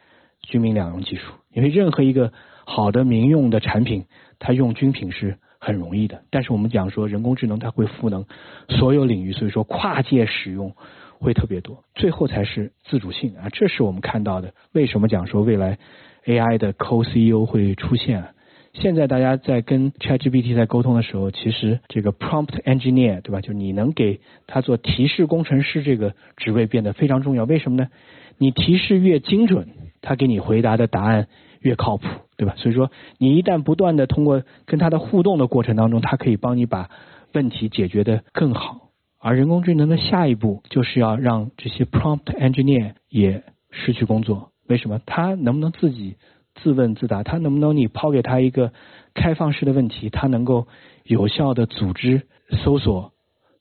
[0.40, 1.32] 军民两用技术。
[1.52, 2.32] 因为任何一个
[2.64, 4.06] 好的民用的产品，
[4.38, 6.22] 它用军品是很容易的。
[6.30, 8.24] 但是我们讲说人工智能它会赋能
[8.68, 10.74] 所有领域，所以说跨界使用
[11.18, 11.84] 会特别多。
[11.94, 14.54] 最后才是自主性啊，这是我们看到的。
[14.72, 15.78] 为什么讲说未来
[16.24, 18.34] AI 的 Co-CEO 会出现？
[18.78, 23.40] 现在大家在跟 ChatGPT 在沟通的时候，其实这个 Prompt Engineer 对吧？
[23.40, 27.44] 就你能给他做提示工程师这个职位变得非常重要。
[27.44, 27.88] 为什么呢？
[28.36, 29.68] 你提示越精准，
[30.02, 31.26] 他给你回答的答案
[31.60, 32.54] 越靠谱，对吧？
[32.58, 36.90] 所以说，你一旦不断的通过跟他的互动的过程当中，他可以帮你把
[37.32, 38.90] 问题解决的更好。
[39.18, 44.52] 而人工智能的下一步就是要让这些 Prompt Engineer 也失去工作。
[44.68, 45.00] 为什么？
[45.06, 46.16] 他能不能自己？
[46.62, 48.72] 自问自答，他能不能你抛给他一个
[49.14, 50.66] 开放式的问题，他能够
[51.04, 52.26] 有效的组织、
[52.64, 53.12] 搜索、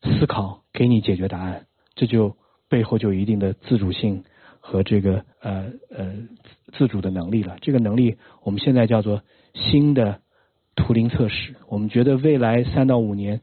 [0.02, 1.66] 思考，给你解决答案？
[1.96, 2.36] 这就
[2.70, 4.24] 背后就有一定的自主性
[4.60, 6.14] 和这个呃呃
[6.74, 7.58] 自主的能力了。
[7.62, 9.22] 这个能力我们现在叫做
[9.54, 10.22] 新的
[10.76, 11.56] 图灵测试。
[11.68, 13.42] 我们觉得未来三到五年，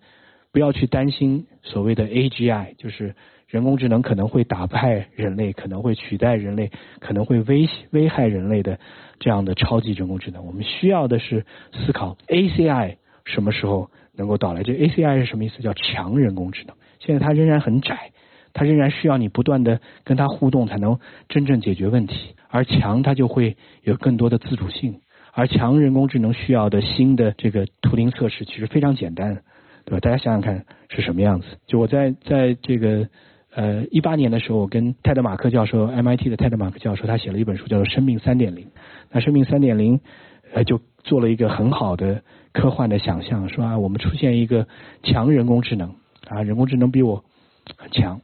[0.52, 3.14] 不要去担心所谓的 AGI，就是。
[3.52, 8.78] 人工智能可能会打败人类，可能会取代人类，可能会危危害人类的
[9.20, 10.46] 这样的超级人工智能。
[10.46, 14.62] 我们需要的是思考 ACI 什么时候能够到来？
[14.62, 15.60] 这 ACI 是什么意思？
[15.60, 16.74] 叫强人工智能。
[16.98, 18.12] 现在它仍然很窄，
[18.54, 22.34] 它仍然需要你不断的跟它互动才能真正解决问题。
[22.48, 25.02] 而强它就会有更多的自主性。
[25.34, 29.42] 而强人工智能需要的新的这个图灵测试其实非常简单，
[29.84, 30.00] 对吧？
[30.00, 31.46] 大家想想看是什么样子？
[31.66, 33.06] 就我在在这个。
[33.54, 38.64] 呃，一八年的时候，我跟泰德马克教授，MIT 的泰德马克教授，他写了一本书，叫做《生命三点零》。
[39.10, 39.98] 那《生命三点零》
[40.54, 42.22] 呃，就做了一个很好的
[42.54, 44.66] 科幻的想象，说啊，我们出现一个
[45.02, 45.96] 强人工智能
[46.28, 47.24] 啊，人工智能比我
[47.90, 48.22] 强，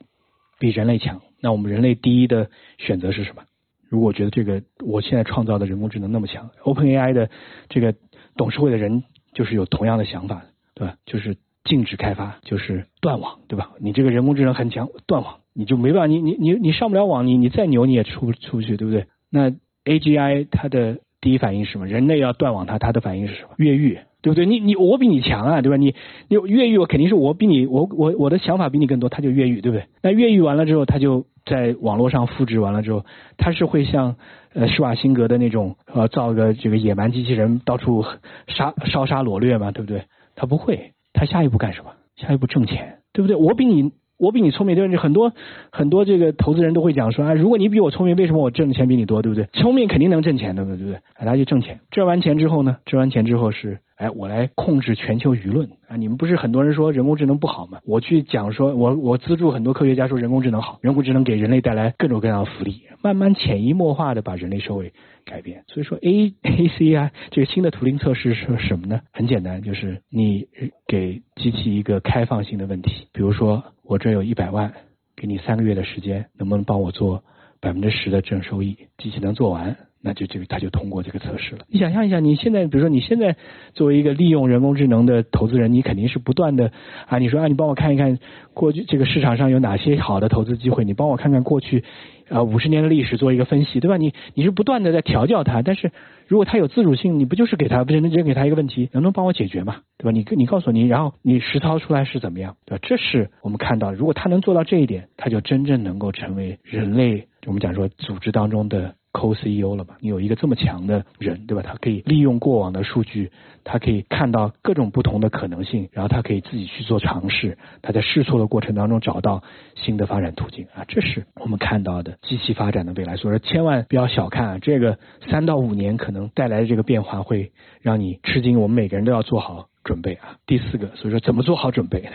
[0.58, 1.20] 比人类强。
[1.42, 3.42] 那我们人类第一的选择是什么？
[3.90, 7.28] 如果觉得这个我现在创造的人工智能那么强，OpenAI 的
[7.68, 7.94] 这个
[8.34, 10.42] 董事会的人就是有同样的想法，
[10.74, 10.94] 对吧？
[11.04, 11.36] 就是。
[11.68, 13.70] 禁止开发就是断网，对吧？
[13.78, 19.06] 你这个人工智能很强，断网你就没办法，你你你你上不了网，你你再牛你也出不出不去，对不对？
[19.30, 19.50] 那
[19.84, 21.86] AGI 它的第一反应是什么？
[21.86, 23.50] 人类要断网，它它的反应是什么？
[23.58, 24.46] 越狱，对不对？
[24.46, 25.76] 你你我比你强啊，对吧？
[25.76, 25.94] 你
[26.28, 29.86] 你越狱，我肯定是我比你我我我的想法比你更多，它就越狱，对不对？
[30.02, 33.04] 那越狱完了之后，它就在网络上复制完了之后，
[33.36, 34.16] 它是会像
[34.54, 38.04] 呃施瓦辛格的那种呃造个这个野蛮机器人到处
[38.46, 40.04] 杀烧杀掳掠嘛，对不对？
[40.34, 40.92] 它不会。
[41.18, 41.90] 他下一步干什么？
[42.14, 43.34] 下一步挣钱，对不对？
[43.34, 44.96] 我比你我比你聪明，对不对？
[44.96, 45.32] 很多
[45.72, 49.46] 很多这个投资人都会讲说啊，如果你比我聪明，为什么我挣的钱比你多，对不对？
[49.52, 50.94] 聪明肯定能挣钱的，对不对？
[50.94, 53.80] 啊，他就挣钱，挣完钱之后呢，挣完钱之后是。
[53.98, 55.96] 哎，我来控制全球舆论啊！
[55.96, 57.80] 你们不是很多人说人工智能不好吗？
[57.84, 64.92] 我去讲说，我我资助很多科学家说人工智能好，人工智能给人类带来各种各样的福利，慢慢潜移默化的把人类社会
[65.28, 65.64] 改变。
[65.68, 69.02] 所以说，A A C 啊这个新的图灵测试是什么呢？
[69.12, 70.48] 很简单，就是你
[70.86, 74.72] 给机器一个开放性的问题，比如说我这有一百万，
[75.14, 77.22] 给你三个月的时间，能不能帮我做
[77.60, 78.76] 百分之十的正收益？
[78.98, 79.76] 机器能做完。
[80.00, 81.64] 那就这个他就通过这个测试了。
[81.68, 83.34] 你想象一下，你现在比如说你现在
[83.74, 86.70] 作为一个利用人工智能的投资人，你肯定是不断的
[87.08, 88.16] 啊，你说啊，你帮我看一看
[88.54, 91.82] 过去这个市场上有哪些好的投资机会，你帮我看看过去
[92.28, 93.96] 啊五十年的历史做一个分析，对吧？
[93.96, 95.90] 你你是不断的在调教它，但是
[96.28, 99.78] 如果它有自主性，你不就是给它不是直接给它一个问题，能不能帮我解决嘛？
[99.98, 100.12] 对吧？
[100.12, 102.54] 你你告诉你，然后你实操出来是怎么样？
[102.66, 102.86] 对吧？
[102.86, 108.94] 这是我们看到，如果它能做到这一点，它就真正能够成为人类我们讲说组织当中的。
[109.10, 109.96] Co-CEO 了嘛？
[110.00, 111.62] 你有一个这么强的人，对吧？
[111.66, 113.32] 他可以利用过往的数据，
[113.64, 117.56] 他可以看到各种不同的可能性，然后他可以自己去做尝试。
[117.82, 119.42] 他在试错的过程当中找到
[119.74, 120.84] 新的发展途径啊！
[120.86, 123.16] 这是我们看到的机器发展的未来。
[123.16, 124.98] 所以说，千万不要小看啊，这个
[125.28, 128.60] 三到五年可能带来的这个变化会让你吃惊。
[128.60, 130.36] 我们每个人都要做好准备啊！
[130.46, 132.08] 第四个，所以说怎么做好准备？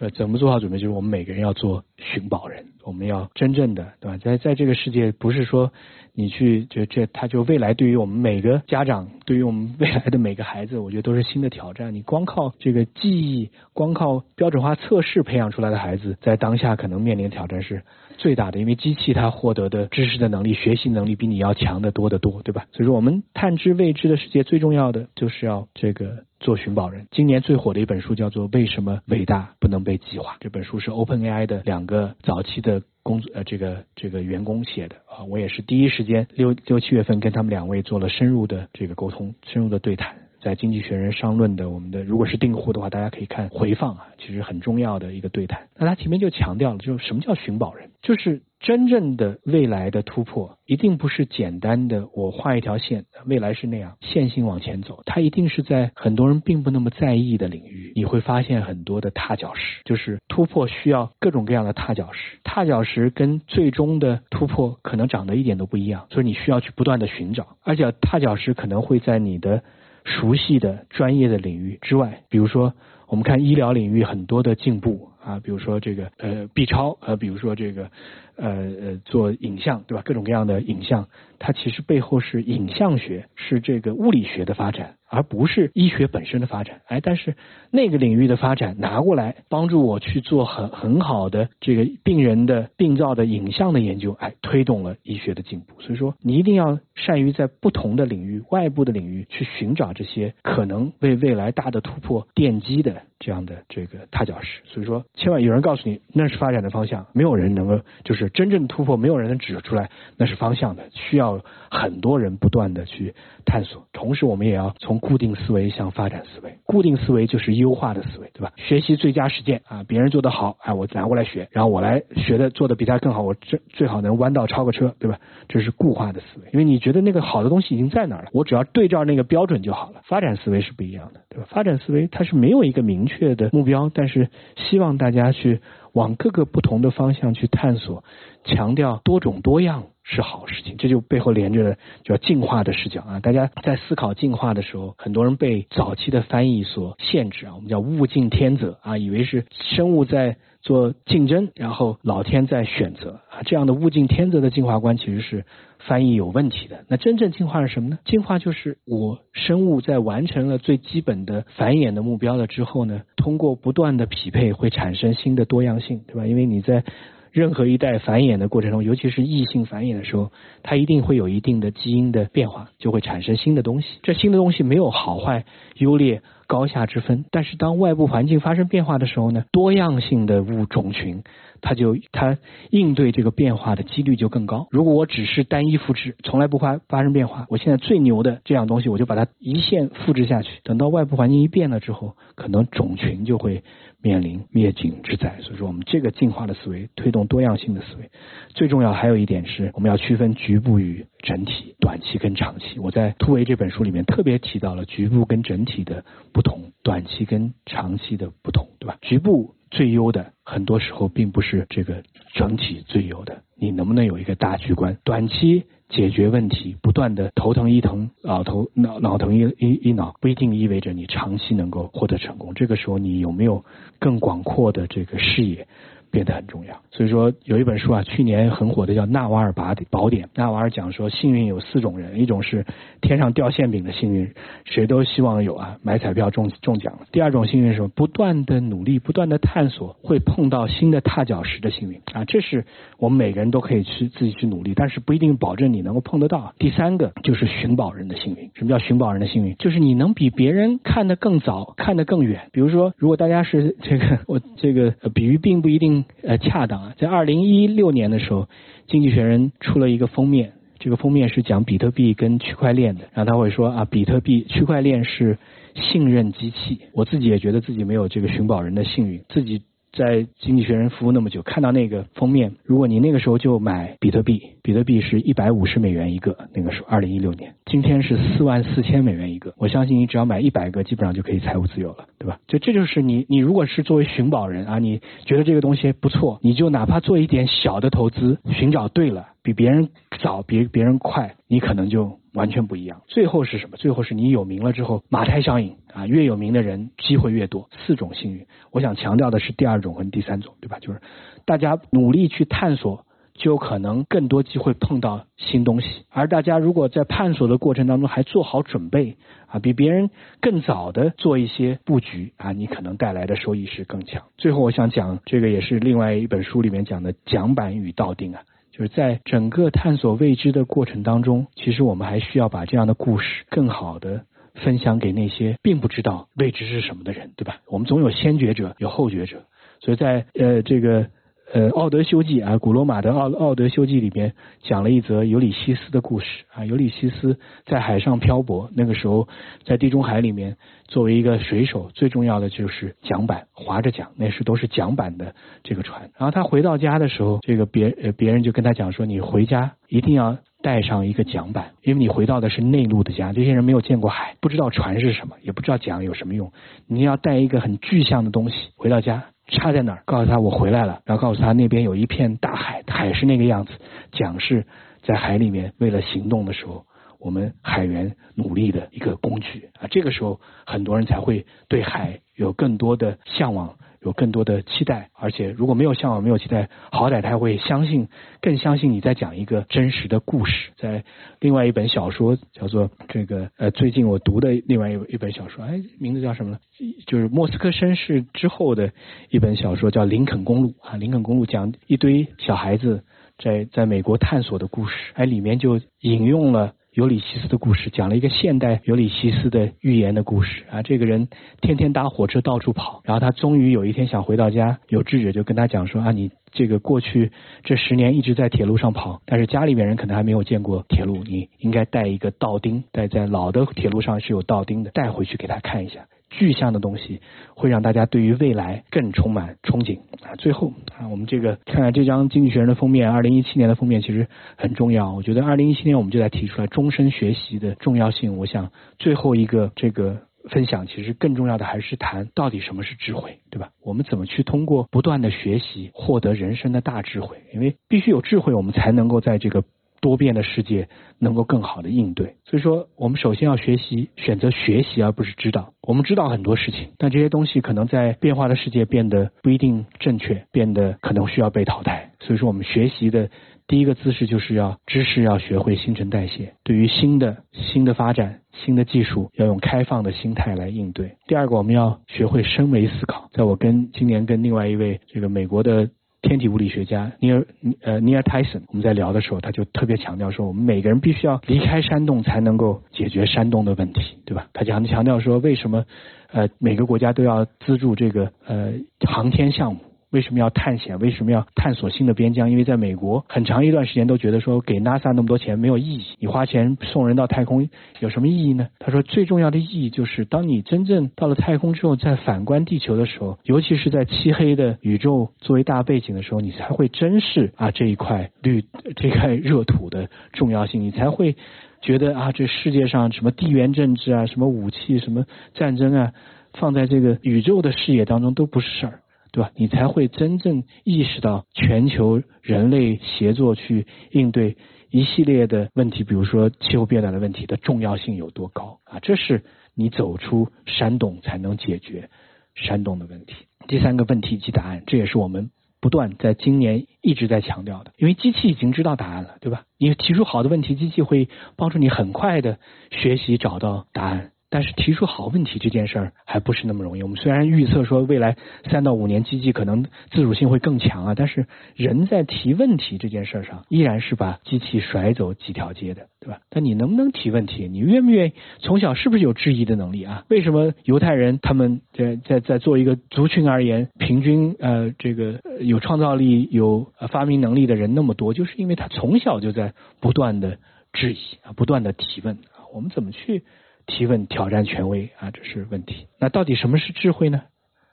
[0.00, 0.78] 呃，怎么做好准备？
[0.78, 4.16] 就是我们每个人要做寻宝人，我们要真正的，对吧？
[4.18, 5.72] 在在这个世界，不是说
[6.14, 11.92] 你去就这，他就未来对于我们每个家长，对于我们未来的每个孩子，我觉得都是新的挑战。
[11.94, 17.82] 你光靠这个记忆，光靠标准化测试培养出来的孩子，在当下可能面临的挑战是
[18.18, 22.66] 最大的，因为机器它获得的知识的能力、学习能力比你要强的多得多，对吧？
[22.72, 26.24] 所以说，我们探知未知的世界，最重要的就是要这个。
[26.40, 30.34] 做寻宝人，今年最火的一本书叫做《为什么伟大不能被计划》。
[30.38, 40.27] 这本书是 OpenAI 的两个早期的工作呃这个这个员工写的啊，我也是第一时间六六七月份跟他们两位做了深入的这个沟通，深入的对谈。
[40.40, 45.68] 在《经济学人》商论的我们的，如果是订户的话，大家可以看回放啊，其实很重要的一个对谈。
[45.76, 69.64] 那他前面就强调了，就是什么叫寻宝人，就是真正的未来的突破，一定不是简单的我画一条线，未来是那样线性往前走，它一定是在很多人并不那么在意的领域，你会发现很多的踏脚石，就是突破需要各种各样的踏脚石，踏脚石跟最终的突破可能长得一点都不一样，所以你需要去不断的寻找，而且踏脚石可能会在你的。
[70.08, 72.74] 熟悉的专业的领域之外，比如说
[73.06, 77.90] 我们看医疗领域很多的进步啊，比如说这个呃 B 超呃，比如说这个
[78.36, 78.48] 呃
[78.80, 80.02] 呃做影像对吧？
[80.04, 84.97] 各种各样的影像，它其实背后是影像学，是这个物理学的发展。
[85.08, 87.36] 而不是医学本身的发展，哎，但是
[87.70, 95.80] 那个领域的发展拿过来帮助我去做很很好的这个病人的病灶的影像的研究，哎，推动了医学的进步。
[95.80, 104.60] 所以说，你一定要善于在不同的领域、外部的领域去寻找这些可能为未来大的突破奠基的这样的这个踏脚石。
[104.66, 113.86] 所以说，千万有人告诉你那是发展的方向，没有人能够就是真正突破，没有人能指出来那是方向的，需要很多人不断的去探索。
[113.92, 118.52] 同时，我们也要从固定思维向发展思维，固定思维就是优化的思维，对吧？
[118.56, 125.18] 学习最佳实践啊，别人做得好，哎，我拿过来学，然后我来学的做的比他更好，我最最好能弯道超个车，对吧？
[125.48, 130.02] 这是固化的思维，因为你觉得那个好的东西已经在那儿了，我只要对照那个标准就好了。
[130.04, 131.46] 发展思维是不一样的，对吧？
[131.50, 135.60] 发展思维它是没有一个明确的目标，但是希望大家去
[135.92, 138.04] 往各个不同的方向去探索，
[138.44, 139.84] 强调多种多样。
[140.10, 143.20] 是好事情，这就背后连着的叫进化的视角啊！
[143.20, 155.44] 大家在思考进化的时候，很多人被早期的翻译所限制啊，我们叫物竞天择啊，以为是生物在做竞争，然后老天在选择啊，这样的物竞天择的进化观其实是
[155.78, 156.86] 翻译有问题的。
[156.88, 157.98] 那真正进化是什么呢？
[158.06, 166.26] 进化就是我生物在完成了最基本的繁衍的目标了之后呢，通过不断的匹配会产生新的多样性，对吧？
[166.26, 166.82] 因为你在
[167.32, 170.30] 任何一代繁衍的过程中，尤其是异性繁衍的时候，
[170.62, 173.98] 它一定会有一定的基因的变化，就会产生新的东西。
[174.02, 175.44] 这新的东西没有好坏、
[175.76, 181.22] 优劣、高下之分，但是当外部环境发生变化的时候呢，多样性的物种群，
[181.60, 182.38] 它就它
[182.70, 184.66] 应对这个变化的几率就更高。
[184.72, 190.50] 如果我只是单一复制，从来不发发生变化，我现在最牛的这样东西，我就把它一线复制下去。
[190.64, 193.62] 等到外部环境一变了之后，可能种群就会。
[194.00, 198.08] 面临灭顶之灾，所以说我们这个进化的思维推动多样性的思维，
[198.50, 202.78] 最重要还有一点是我们要区分局部与整体，短期跟长期。
[202.78, 206.04] 我在突围这本书里面特别提到了局部跟整体的
[206.38, 208.96] 不同，短期跟长期的不同，对吧？
[209.02, 213.42] 局部最优的，很多时候并不是这个整体最优的。
[213.56, 214.96] 你能不能有一个大局观？
[215.02, 222.54] 短期解决问题，不断的头疼医疼，脑头脑脑疼医医医脑，不一定意味着你长期能够获得成功。
[222.54, 223.64] 这个时候，你有没有
[223.98, 225.66] 更广阔的这个视野？
[226.10, 229.86] 变得很重要，所以说有一本书啊，去年很火的叫《纳瓦尔宝典》。
[229.90, 232.64] 宝典纳瓦尔讲说，幸运有四种人：一种是
[233.00, 234.32] 天上掉馅饼的幸运，
[234.64, 242.64] 谁都希望有啊，买彩票中中奖；第二种幸运是不断的努力、不断的探索，会碰到新的踏脚石的幸运啊，这是
[242.98, 246.54] 我们每个人都可以去自己去努力，但是不一定保证你能够碰得到。
[246.58, 248.50] 第三个就是寻宝人的幸运。
[248.54, 249.54] 什么叫寻宝人的幸运？
[249.58, 252.48] 就是你能比别人看得更早、看得更远。
[252.52, 255.97] 比如说，如果大家是这个，我这个比喻并不一定。
[256.22, 256.94] 呃，恰当啊！
[256.98, 258.42] 在二零一六年的时候，
[258.86, 263.02] 《经济学人》出了一个封面，这个封面是讲比特币跟区块链的。
[263.12, 265.38] 然后他会说啊，比特币、区块链是
[265.74, 266.80] 信任机器。
[266.92, 269.62] 我自己也觉得自己没有这个寻宝人的幸运，自己。
[269.92, 279.54] 在经济学人服务那么久，看到那个封面，如果你那个时候就买比特币，比特币是一百五十美元一个，那个时候二零一六年，今天是四万四千美元一个。
[279.56, 282.38] 我相信你只要买一百个，基本上就可以财务自由了，对吧？
[282.46, 289.88] 就这就是你，你如果是作为寻宝人啊，你觉得这个东西不错，你就哪怕做一点小的投资，寻找对了，比别人
[290.20, 292.18] 早，比别人快，你可能就。
[292.38, 293.02] 完全不一样。
[293.06, 293.76] 最后是什么？
[293.76, 297.68] 最后是你有名了之后，马太效应啊，越有名的人机会越多。
[297.84, 300.78] 四种幸运，我想强调的是第二种和第三种，对吧？
[300.80, 301.00] 就是
[301.44, 306.04] 大家努力去探索，就可能更多机会碰到新东西。
[306.10, 309.16] 而大家如果在探索的过程当中还做好准备
[309.46, 310.10] 啊，比别人
[310.40, 314.22] 更早的做一些布局啊，你可能带来的收益是更强。
[314.36, 318.42] 最后我想讲这个也是另外一本书里面讲的桨板与倒钉啊。
[318.78, 324.22] 就是在整个探索未知的过程当中，其实我们还需要把这样的故事更好的
[324.54, 327.56] 分享给那些并不知道未知是什么的人，对吧？
[327.66, 329.42] 我们总有先觉者，有后觉者，
[329.80, 331.10] 所以在呃这个。
[331.52, 336.66] 呃，《奥德修记》啊，古罗马的《奥奥德修记》里边讲了一则尤里西斯的故事啊。
[336.66, 339.28] 尤里西斯在海上漂泊，那个时候
[339.64, 346.10] 在地中海里面，作为一个水手，最重要的就是桨板，划着桨，那是都是桨板的这个船。
[346.18, 356.52] 然后他回到家的时候，这个别呃别人就跟他讲说，你回家一定要带上一个桨板，因为你回到的是内陆的家，这些人没有见过海，不知道船是什么，也不知道桨有什么用，
[356.86, 359.24] 你要带一个很具象的东西回到家。
[359.48, 360.02] 插在哪儿？
[360.04, 363.72] 告诉他我回来了，然后告诉他那边有一片大海，海是那个样子。
[364.12, 364.66] 桨是
[365.02, 366.84] 在海里面，为了行动的时候，
[367.18, 369.88] 我们海员努力的一个工具啊。
[369.90, 373.76] 这个时候，很多人才会对海有更多的向往。
[374.00, 378.08] 有更多的期待，而且如果没有向往、没有期待，好歹他会相信，
[378.40, 380.70] 更相信你在讲一个真实的故事。
[380.76, 381.04] 在
[381.40, 386.58] 另外一本小说叫做这个呃，最近我读的另外一一本小说，哎，名字叫什么呢？
[387.06, 388.92] 就是莫斯科绅士之后的
[389.30, 393.04] 一本小说，叫《林肯公路》啊，《林肯公路》讲一堆小孩子
[393.36, 396.74] 在在美国探索的故事，哎，里面就引用了。
[396.98, 401.28] 尤里西斯的故事讲了一个现代尤里西斯的寓言的故事啊，这个人
[401.60, 407.30] 天天搭火车到处跑，然后他终于有一天想回到家，有智者就跟他讲说啊，你这个过去
[407.62, 416.00] 这十年一直在铁路上跑，但是家里面人可能还没有见过铁路，你应该带一个道钉，带在老的铁路上是有道钉的，带回去给他看一下。
[416.30, 417.20] 具象的东西
[417.54, 420.36] 会让大家对于未来更充满憧憬啊！
[420.36, 425.12] 最后啊，我们这个看看这张《经济学人》的封面，二零一七年的封面其实很重要。
[425.12, 428.36] 我觉得二零一七年我们就在提出来终身学习的重要性。
[428.36, 430.18] 我想最后一个这个
[430.50, 433.70] 分享，其实更重要的还是谈到底什么是智慧，对吧？
[433.82, 437.38] 我们怎么去通过不断的学习获得人生的大智慧？
[437.54, 439.64] 因为必须有智慧，我们才能够在这个。
[440.00, 440.88] 多变的世界
[441.18, 445.72] 能够更好的应对，所以说我们首先要学习，选择学习而不是知道。
[445.82, 452.10] 我们知道很多事情，但这些东西可能在变化的世界变得不一定正确，变得可能需要被淘汰。
[452.20, 453.30] 所以说，我们学习的
[453.66, 461.16] 第一个姿势就是要知识要学会新陈代谢，对于新的新的发展、新的技术，要用开放的心态来应对。
[461.26, 463.28] 第二个，我们要学会升维思考。
[463.32, 465.90] 在我跟今年跟另外一位这个美国的。
[466.28, 467.46] 天体物理学家尼尔
[467.80, 474.46] 呃尼尔泰森，我们在聊的时候，他就特别强调说，我们每个人必须要离开山洞才能够解决山洞的问题，对吧？
[474.52, 475.86] 他强强调说，为什么
[476.30, 478.74] 呃每个国家都要资助这个呃
[479.06, 479.80] 航天项目？
[480.10, 480.98] 为什么要探险？
[480.98, 482.50] 为什么要探索新的边疆？
[482.50, 486.04] 因为在美国，很长一段时间都觉得说给 NASA 那么多钱没有意义。
[486.18, 487.68] 你花钱送人到太空
[488.00, 488.68] 有什么意义呢？
[488.78, 498.64] 他说最重要的意义就是，当你真正到了太空之后，在反观地球的时候，尤其是在漆黑的宇宙作为大背景的时候，你才会珍视啊这一块绿
[498.96, 500.80] 这块热土的重要性。
[500.80, 501.36] 你才会
[501.82, 506.12] 觉得啊，这世界上什么地缘政治啊，什么武器，什么战争啊，
[506.54, 509.00] 放在这个宇宙的视野当中都不是事儿。
[509.38, 509.52] 对吧？
[509.54, 514.56] 你才会真正意识到全球人类协作去应对
[514.90, 518.98] 一系列的问题，比如说气候变暖的问题的重要性有多高啊！
[519.00, 519.44] 这是
[519.76, 522.10] 你走出山洞才能解决
[522.56, 523.36] 山洞的问题。
[523.68, 529.66] 第三个问题及答案，这也是我们不断在今年一直在强调的，因为机器已经知道答案了，对吧？
[529.78, 532.58] 你提出好的问题，机器会帮助你很快的
[532.90, 534.32] 学习找到答案。
[534.50, 537.02] 但是提出好问题这件事儿还不是那么容易。
[537.02, 538.36] 我们虽然预测说未来
[538.70, 546.40] 三到五年机器可能自主性会更强啊，但是人在提问题这件事上依然是把机器甩走几条街的，对吧？
[546.48, 547.68] 但你能不能提问题？
[547.68, 548.32] 你愿不愿意？
[548.60, 550.24] 从小是不是有质疑的能力啊？
[550.28, 558.32] 为什么犹太人他们在在在做一个族群而言，平均呃这个有创造力、有发明能力的人那么多？
[558.32, 560.58] 就是因为他从小就在不断的
[560.92, 562.64] 质疑啊，不断的提问啊。
[562.72, 563.44] 我们怎么去？
[563.88, 566.06] 提问挑战权威啊，这是问题。
[566.20, 567.42] 那到底什么是智慧呢？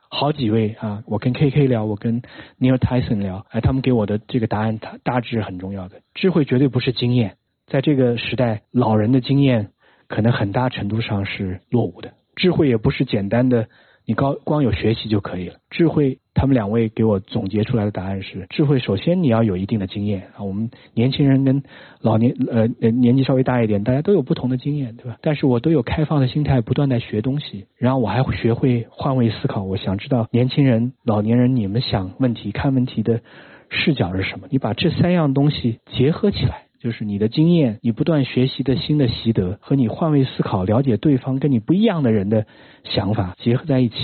[0.09, 2.21] 好几位啊，我跟 K K 聊，我跟
[2.59, 6.01] Neil Tyson 聊，哎，他们给我的这个答案，大大致很重要的。
[6.13, 9.71] 智慧绝对不是经验，在这个时代，老人的经验
[10.07, 12.13] 可能很大程度上是落伍的。
[12.35, 13.67] 智慧也不是简单的。
[14.05, 15.55] 你高光有学习就可以了。
[15.71, 20.43] 智慧，他们两位给我总结出来的答案是：智慧首先你要有一定的经验啊。
[20.43, 21.63] 我们年轻人跟
[22.01, 25.17] 老年呃呃年纪稍微大一点，大家都有不同的经验，对吧？
[25.21, 27.65] 但是我都有开放的心态，不断在学东西。
[27.77, 29.63] 然后我还会学会换位思考。
[29.63, 33.21] 我想知道年轻人、老年人你们想问题、看问题的
[33.69, 34.47] 视角是什么？
[34.51, 36.65] 你把这三样东西结合起来。
[36.77, 42.45] 就是你的经验，你不断学习的新的习得和你换位思考、了解对方跟你不一样的人的
[42.83, 43.95] 想法结合在一起，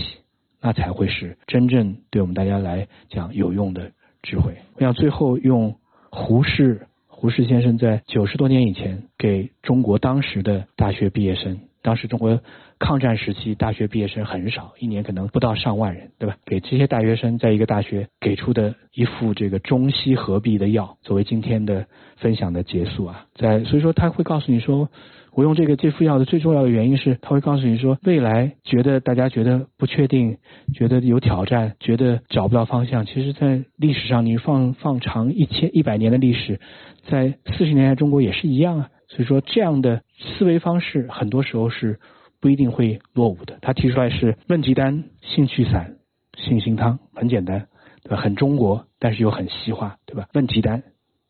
[0.62, 3.92] 那才会是真正对我们大家来讲有用的
[4.22, 4.56] 智慧。
[4.76, 5.76] 我想最后用
[6.12, 11.60] 胡适，胡适先生在九十多年以前给中国当时的大学毕业生。
[11.84, 12.40] 当时中国
[12.78, 16.36] 抗战时期大学毕业生很少，一年可能不到上万人，对吧？
[16.46, 21.88] 给这些大学生在一个大学给出的一副这个中西合璧的药，作为今天的
[22.18, 24.90] 分享的结束啊，在所以说他会告诉你说，
[25.34, 30.38] 我用这个这副药的最重要的原因是，他会告诉你说，未来觉得大家觉得不确定，
[30.74, 36.60] 觉得有挑战，觉得找不到方向，其实，在历史上你放放长一千一百年的历史，
[37.08, 38.90] 在四十年代中国也是一样啊。
[39.08, 42.00] 所以说，这样的思维方式很多时候是
[42.40, 43.58] 不一定会落伍的。
[43.62, 45.96] 他提出来是问题单、兴趣散、
[46.38, 47.68] 信心汤，很简单，
[48.04, 48.18] 对吧？
[48.18, 50.28] 很中国，但是又很西化，对吧？
[50.34, 50.84] 问题单，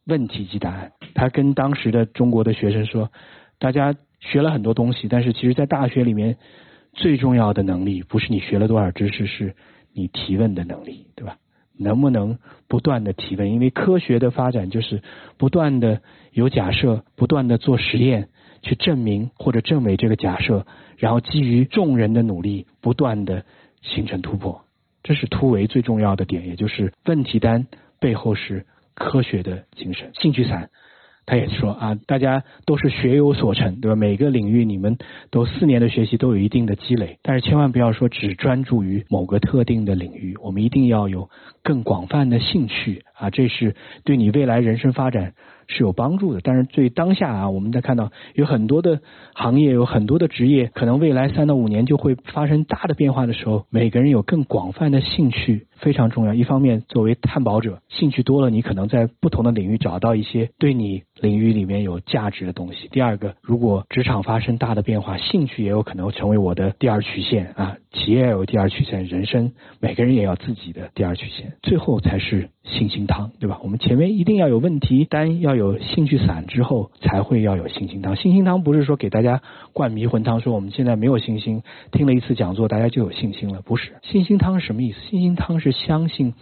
[0.06, 0.92] 问题及答案。
[1.16, 3.12] 他跟当时的中国的学生说，
[3.62, 6.38] 大家学了很多东西，但是其实在大学里面
[6.94, 9.56] 最重要的能力，不是你学了多少知识，是
[9.94, 11.38] 你提问的能力，对吧？
[11.78, 13.52] 能不能不断的提问？
[13.52, 15.04] 因为科学的发展就是
[15.38, 16.02] 不断的
[16.32, 18.30] 有假设，不断的做实验
[18.64, 20.66] 去证明或者证伪这个假设，
[20.98, 23.46] 然后基于众人的努力，不断的
[23.84, 24.66] 形成突破。
[25.04, 27.68] 这是突围最重要的点，也就是问题单
[28.00, 30.12] 背后是科学的精神。
[30.16, 30.72] 兴趣散。
[31.26, 33.96] 他也说啊，大家都是学有所成，对吧？
[33.96, 34.98] 每个领域你们
[35.30, 41.30] 都四年的学习都有一定的积累，但是千万不要说只专注于某个特定的领域，我们一定要有
[41.64, 45.34] 更广泛的兴趣啊，这是对你未来人生发展
[45.72, 46.42] 是有帮助的。
[46.44, 49.00] 但是对当下啊，我们在看到有很多的
[49.34, 55.68] 行业，有很多的职业，可能未来三到五年就会发生大的变化的时候，每个人有更广泛的兴趣。
[55.82, 56.36] 非常重要。
[56.36, 62.88] 一方面，作为探宝者，兴趣多了，你可能在不同的领域找到一些对你领域里面有价值的东西。
[62.92, 67.78] 第二个，如果职场发生大的变化，兴趣也有可能成为我的第二曲线啊。
[67.94, 73.60] 企业有第二曲线，人生每个人也要自己的第二曲线，最后才是信心汤，对吧？
[73.64, 78.16] 我们前面一定要有问题单，要有兴趣散之后，才会要有信心汤。
[78.16, 79.42] 信心汤不是说给大家
[79.74, 83.94] 灌迷魂汤，说我们现在没有信心，听了一次讲座大家就有信心了，不是。
[84.04, 85.00] 信心汤是什么意思？
[85.10, 86.34] 信心汤是相信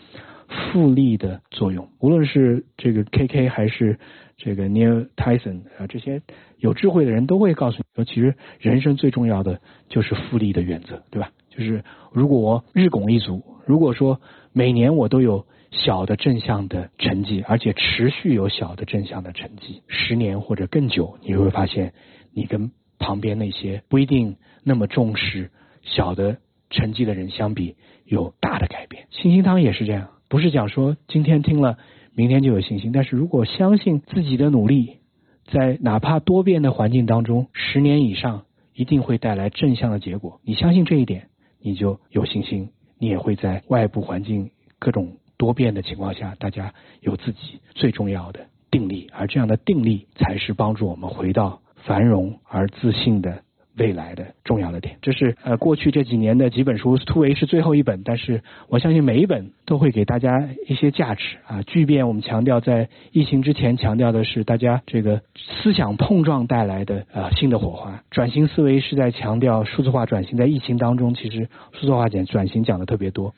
[0.47, 1.87] 复利的作用。
[1.99, 3.97] 无论是这个 K K 还是
[4.35, 6.21] 这个 Neil Tyson 啊，这些
[6.57, 11.31] 有智慧的人都会告诉你说，其实人生最重要的就是复利的原则，对吧？
[11.49, 14.19] 就是如果我日拱一卒，如果说
[14.51, 21.93] 每年我都有小的正向的成绩，而且持续有小的正向的成绩，十年或者更久，你会发现
[22.33, 25.51] 你跟旁边那些不一定那么重视
[25.81, 26.37] 小的
[26.69, 29.07] 成绩的人相比，有大的改变。
[29.11, 31.77] 信心汤也是这样，不是讲说今天听了，
[32.13, 34.97] 明天就有信心，但是如果相信自己的努力，
[35.45, 40.41] 在哪怕多变的环境当中，十年以上一定会带来正向的结果。
[40.43, 41.27] 你相信这一点。
[41.61, 53.43] 你就有信心，你也会在外部环境各种多变的情况下，大家有自己最重要的定力，而这样的定力才是帮助我们回到繁荣而自信的
[53.79, 54.97] 未来的重要的点。
[55.01, 61.61] 这是呃过去这几年的几本书，突围是最后一本，但是我相信每一本都会给大家一些价值啊。
[61.63, 73.33] 巨变我们强调在疫情之前强调的是大家这个思想碰撞带来的呃新的火花，转型思维是在强调数字化转型，在疫情当中其实数字化转转型讲的特别多。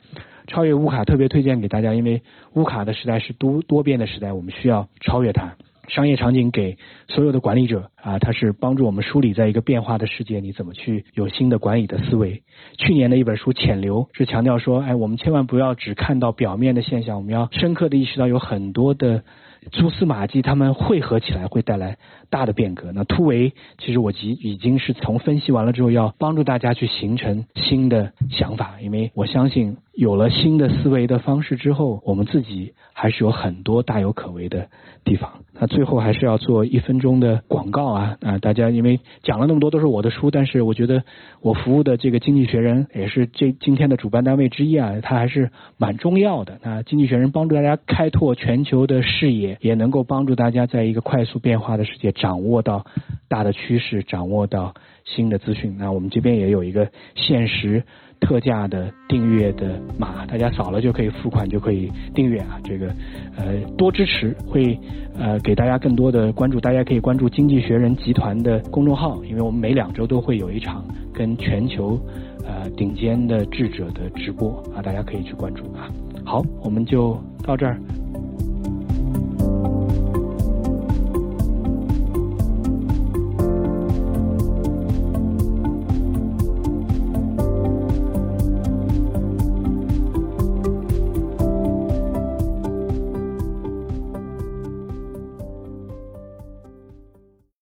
[0.47, 2.23] 超越乌卡特别推荐给大家，因为
[2.53, 5.53] 乌卡的时代是多多变的时代，我们需要超越它。
[5.93, 6.77] 商业场景给
[7.09, 12.43] 所有的管理者啊，它是帮助我们梳理在一个变化的世界，你怎么去有新的管理的思维。
[12.77, 19.23] 去年的一本书《潜流》是强调说，哎，我们千万不要只看到表面的现象，我们要深刻的意识到有很多的
[19.71, 21.97] 蛛丝马迹，它们汇合起来会带来
[22.29, 22.93] 大的变革。
[22.93, 29.75] 那突围，其实我已已经是从分析完了之后，要帮助大家去形成新的想法，因为我相信。
[29.93, 34.69] 有了新的思维的方式之后，我们自己还是有很多大有可为的
[35.03, 35.43] 地方。
[35.53, 38.37] 那最后还是要做一分钟的广告啊啊！
[38.37, 41.03] 大家因为讲了那么多都是我的书，但是我觉得
[41.41, 46.57] 我服务的这个《经济学人》也是这今天的主办单位之一啊，它还是蛮重要的。
[46.63, 52.85] 那《经济学人》帮助大家开拓全球的视野，也能够帮助大家在一个快速变化的世界掌握到
[53.27, 54.73] 大的趋势，掌握到
[55.03, 55.75] 新的资讯。
[55.77, 57.83] 那我们这边也有一个限时。
[58.21, 62.57] 特价的订阅的码，大家扫了就可以付款，就可以订阅啊。
[62.63, 62.87] 这个
[63.35, 64.79] 呃多支持，会
[65.17, 66.59] 呃给大家更多的关注。
[66.59, 71.99] 大家可以关注经济学人集团的公众号，因为我们每两周都会有一场跟全球
[72.45, 75.89] 呃顶尖的智者的直播啊，大家可以去关注啊。
[76.23, 77.77] 好，我们就到这儿。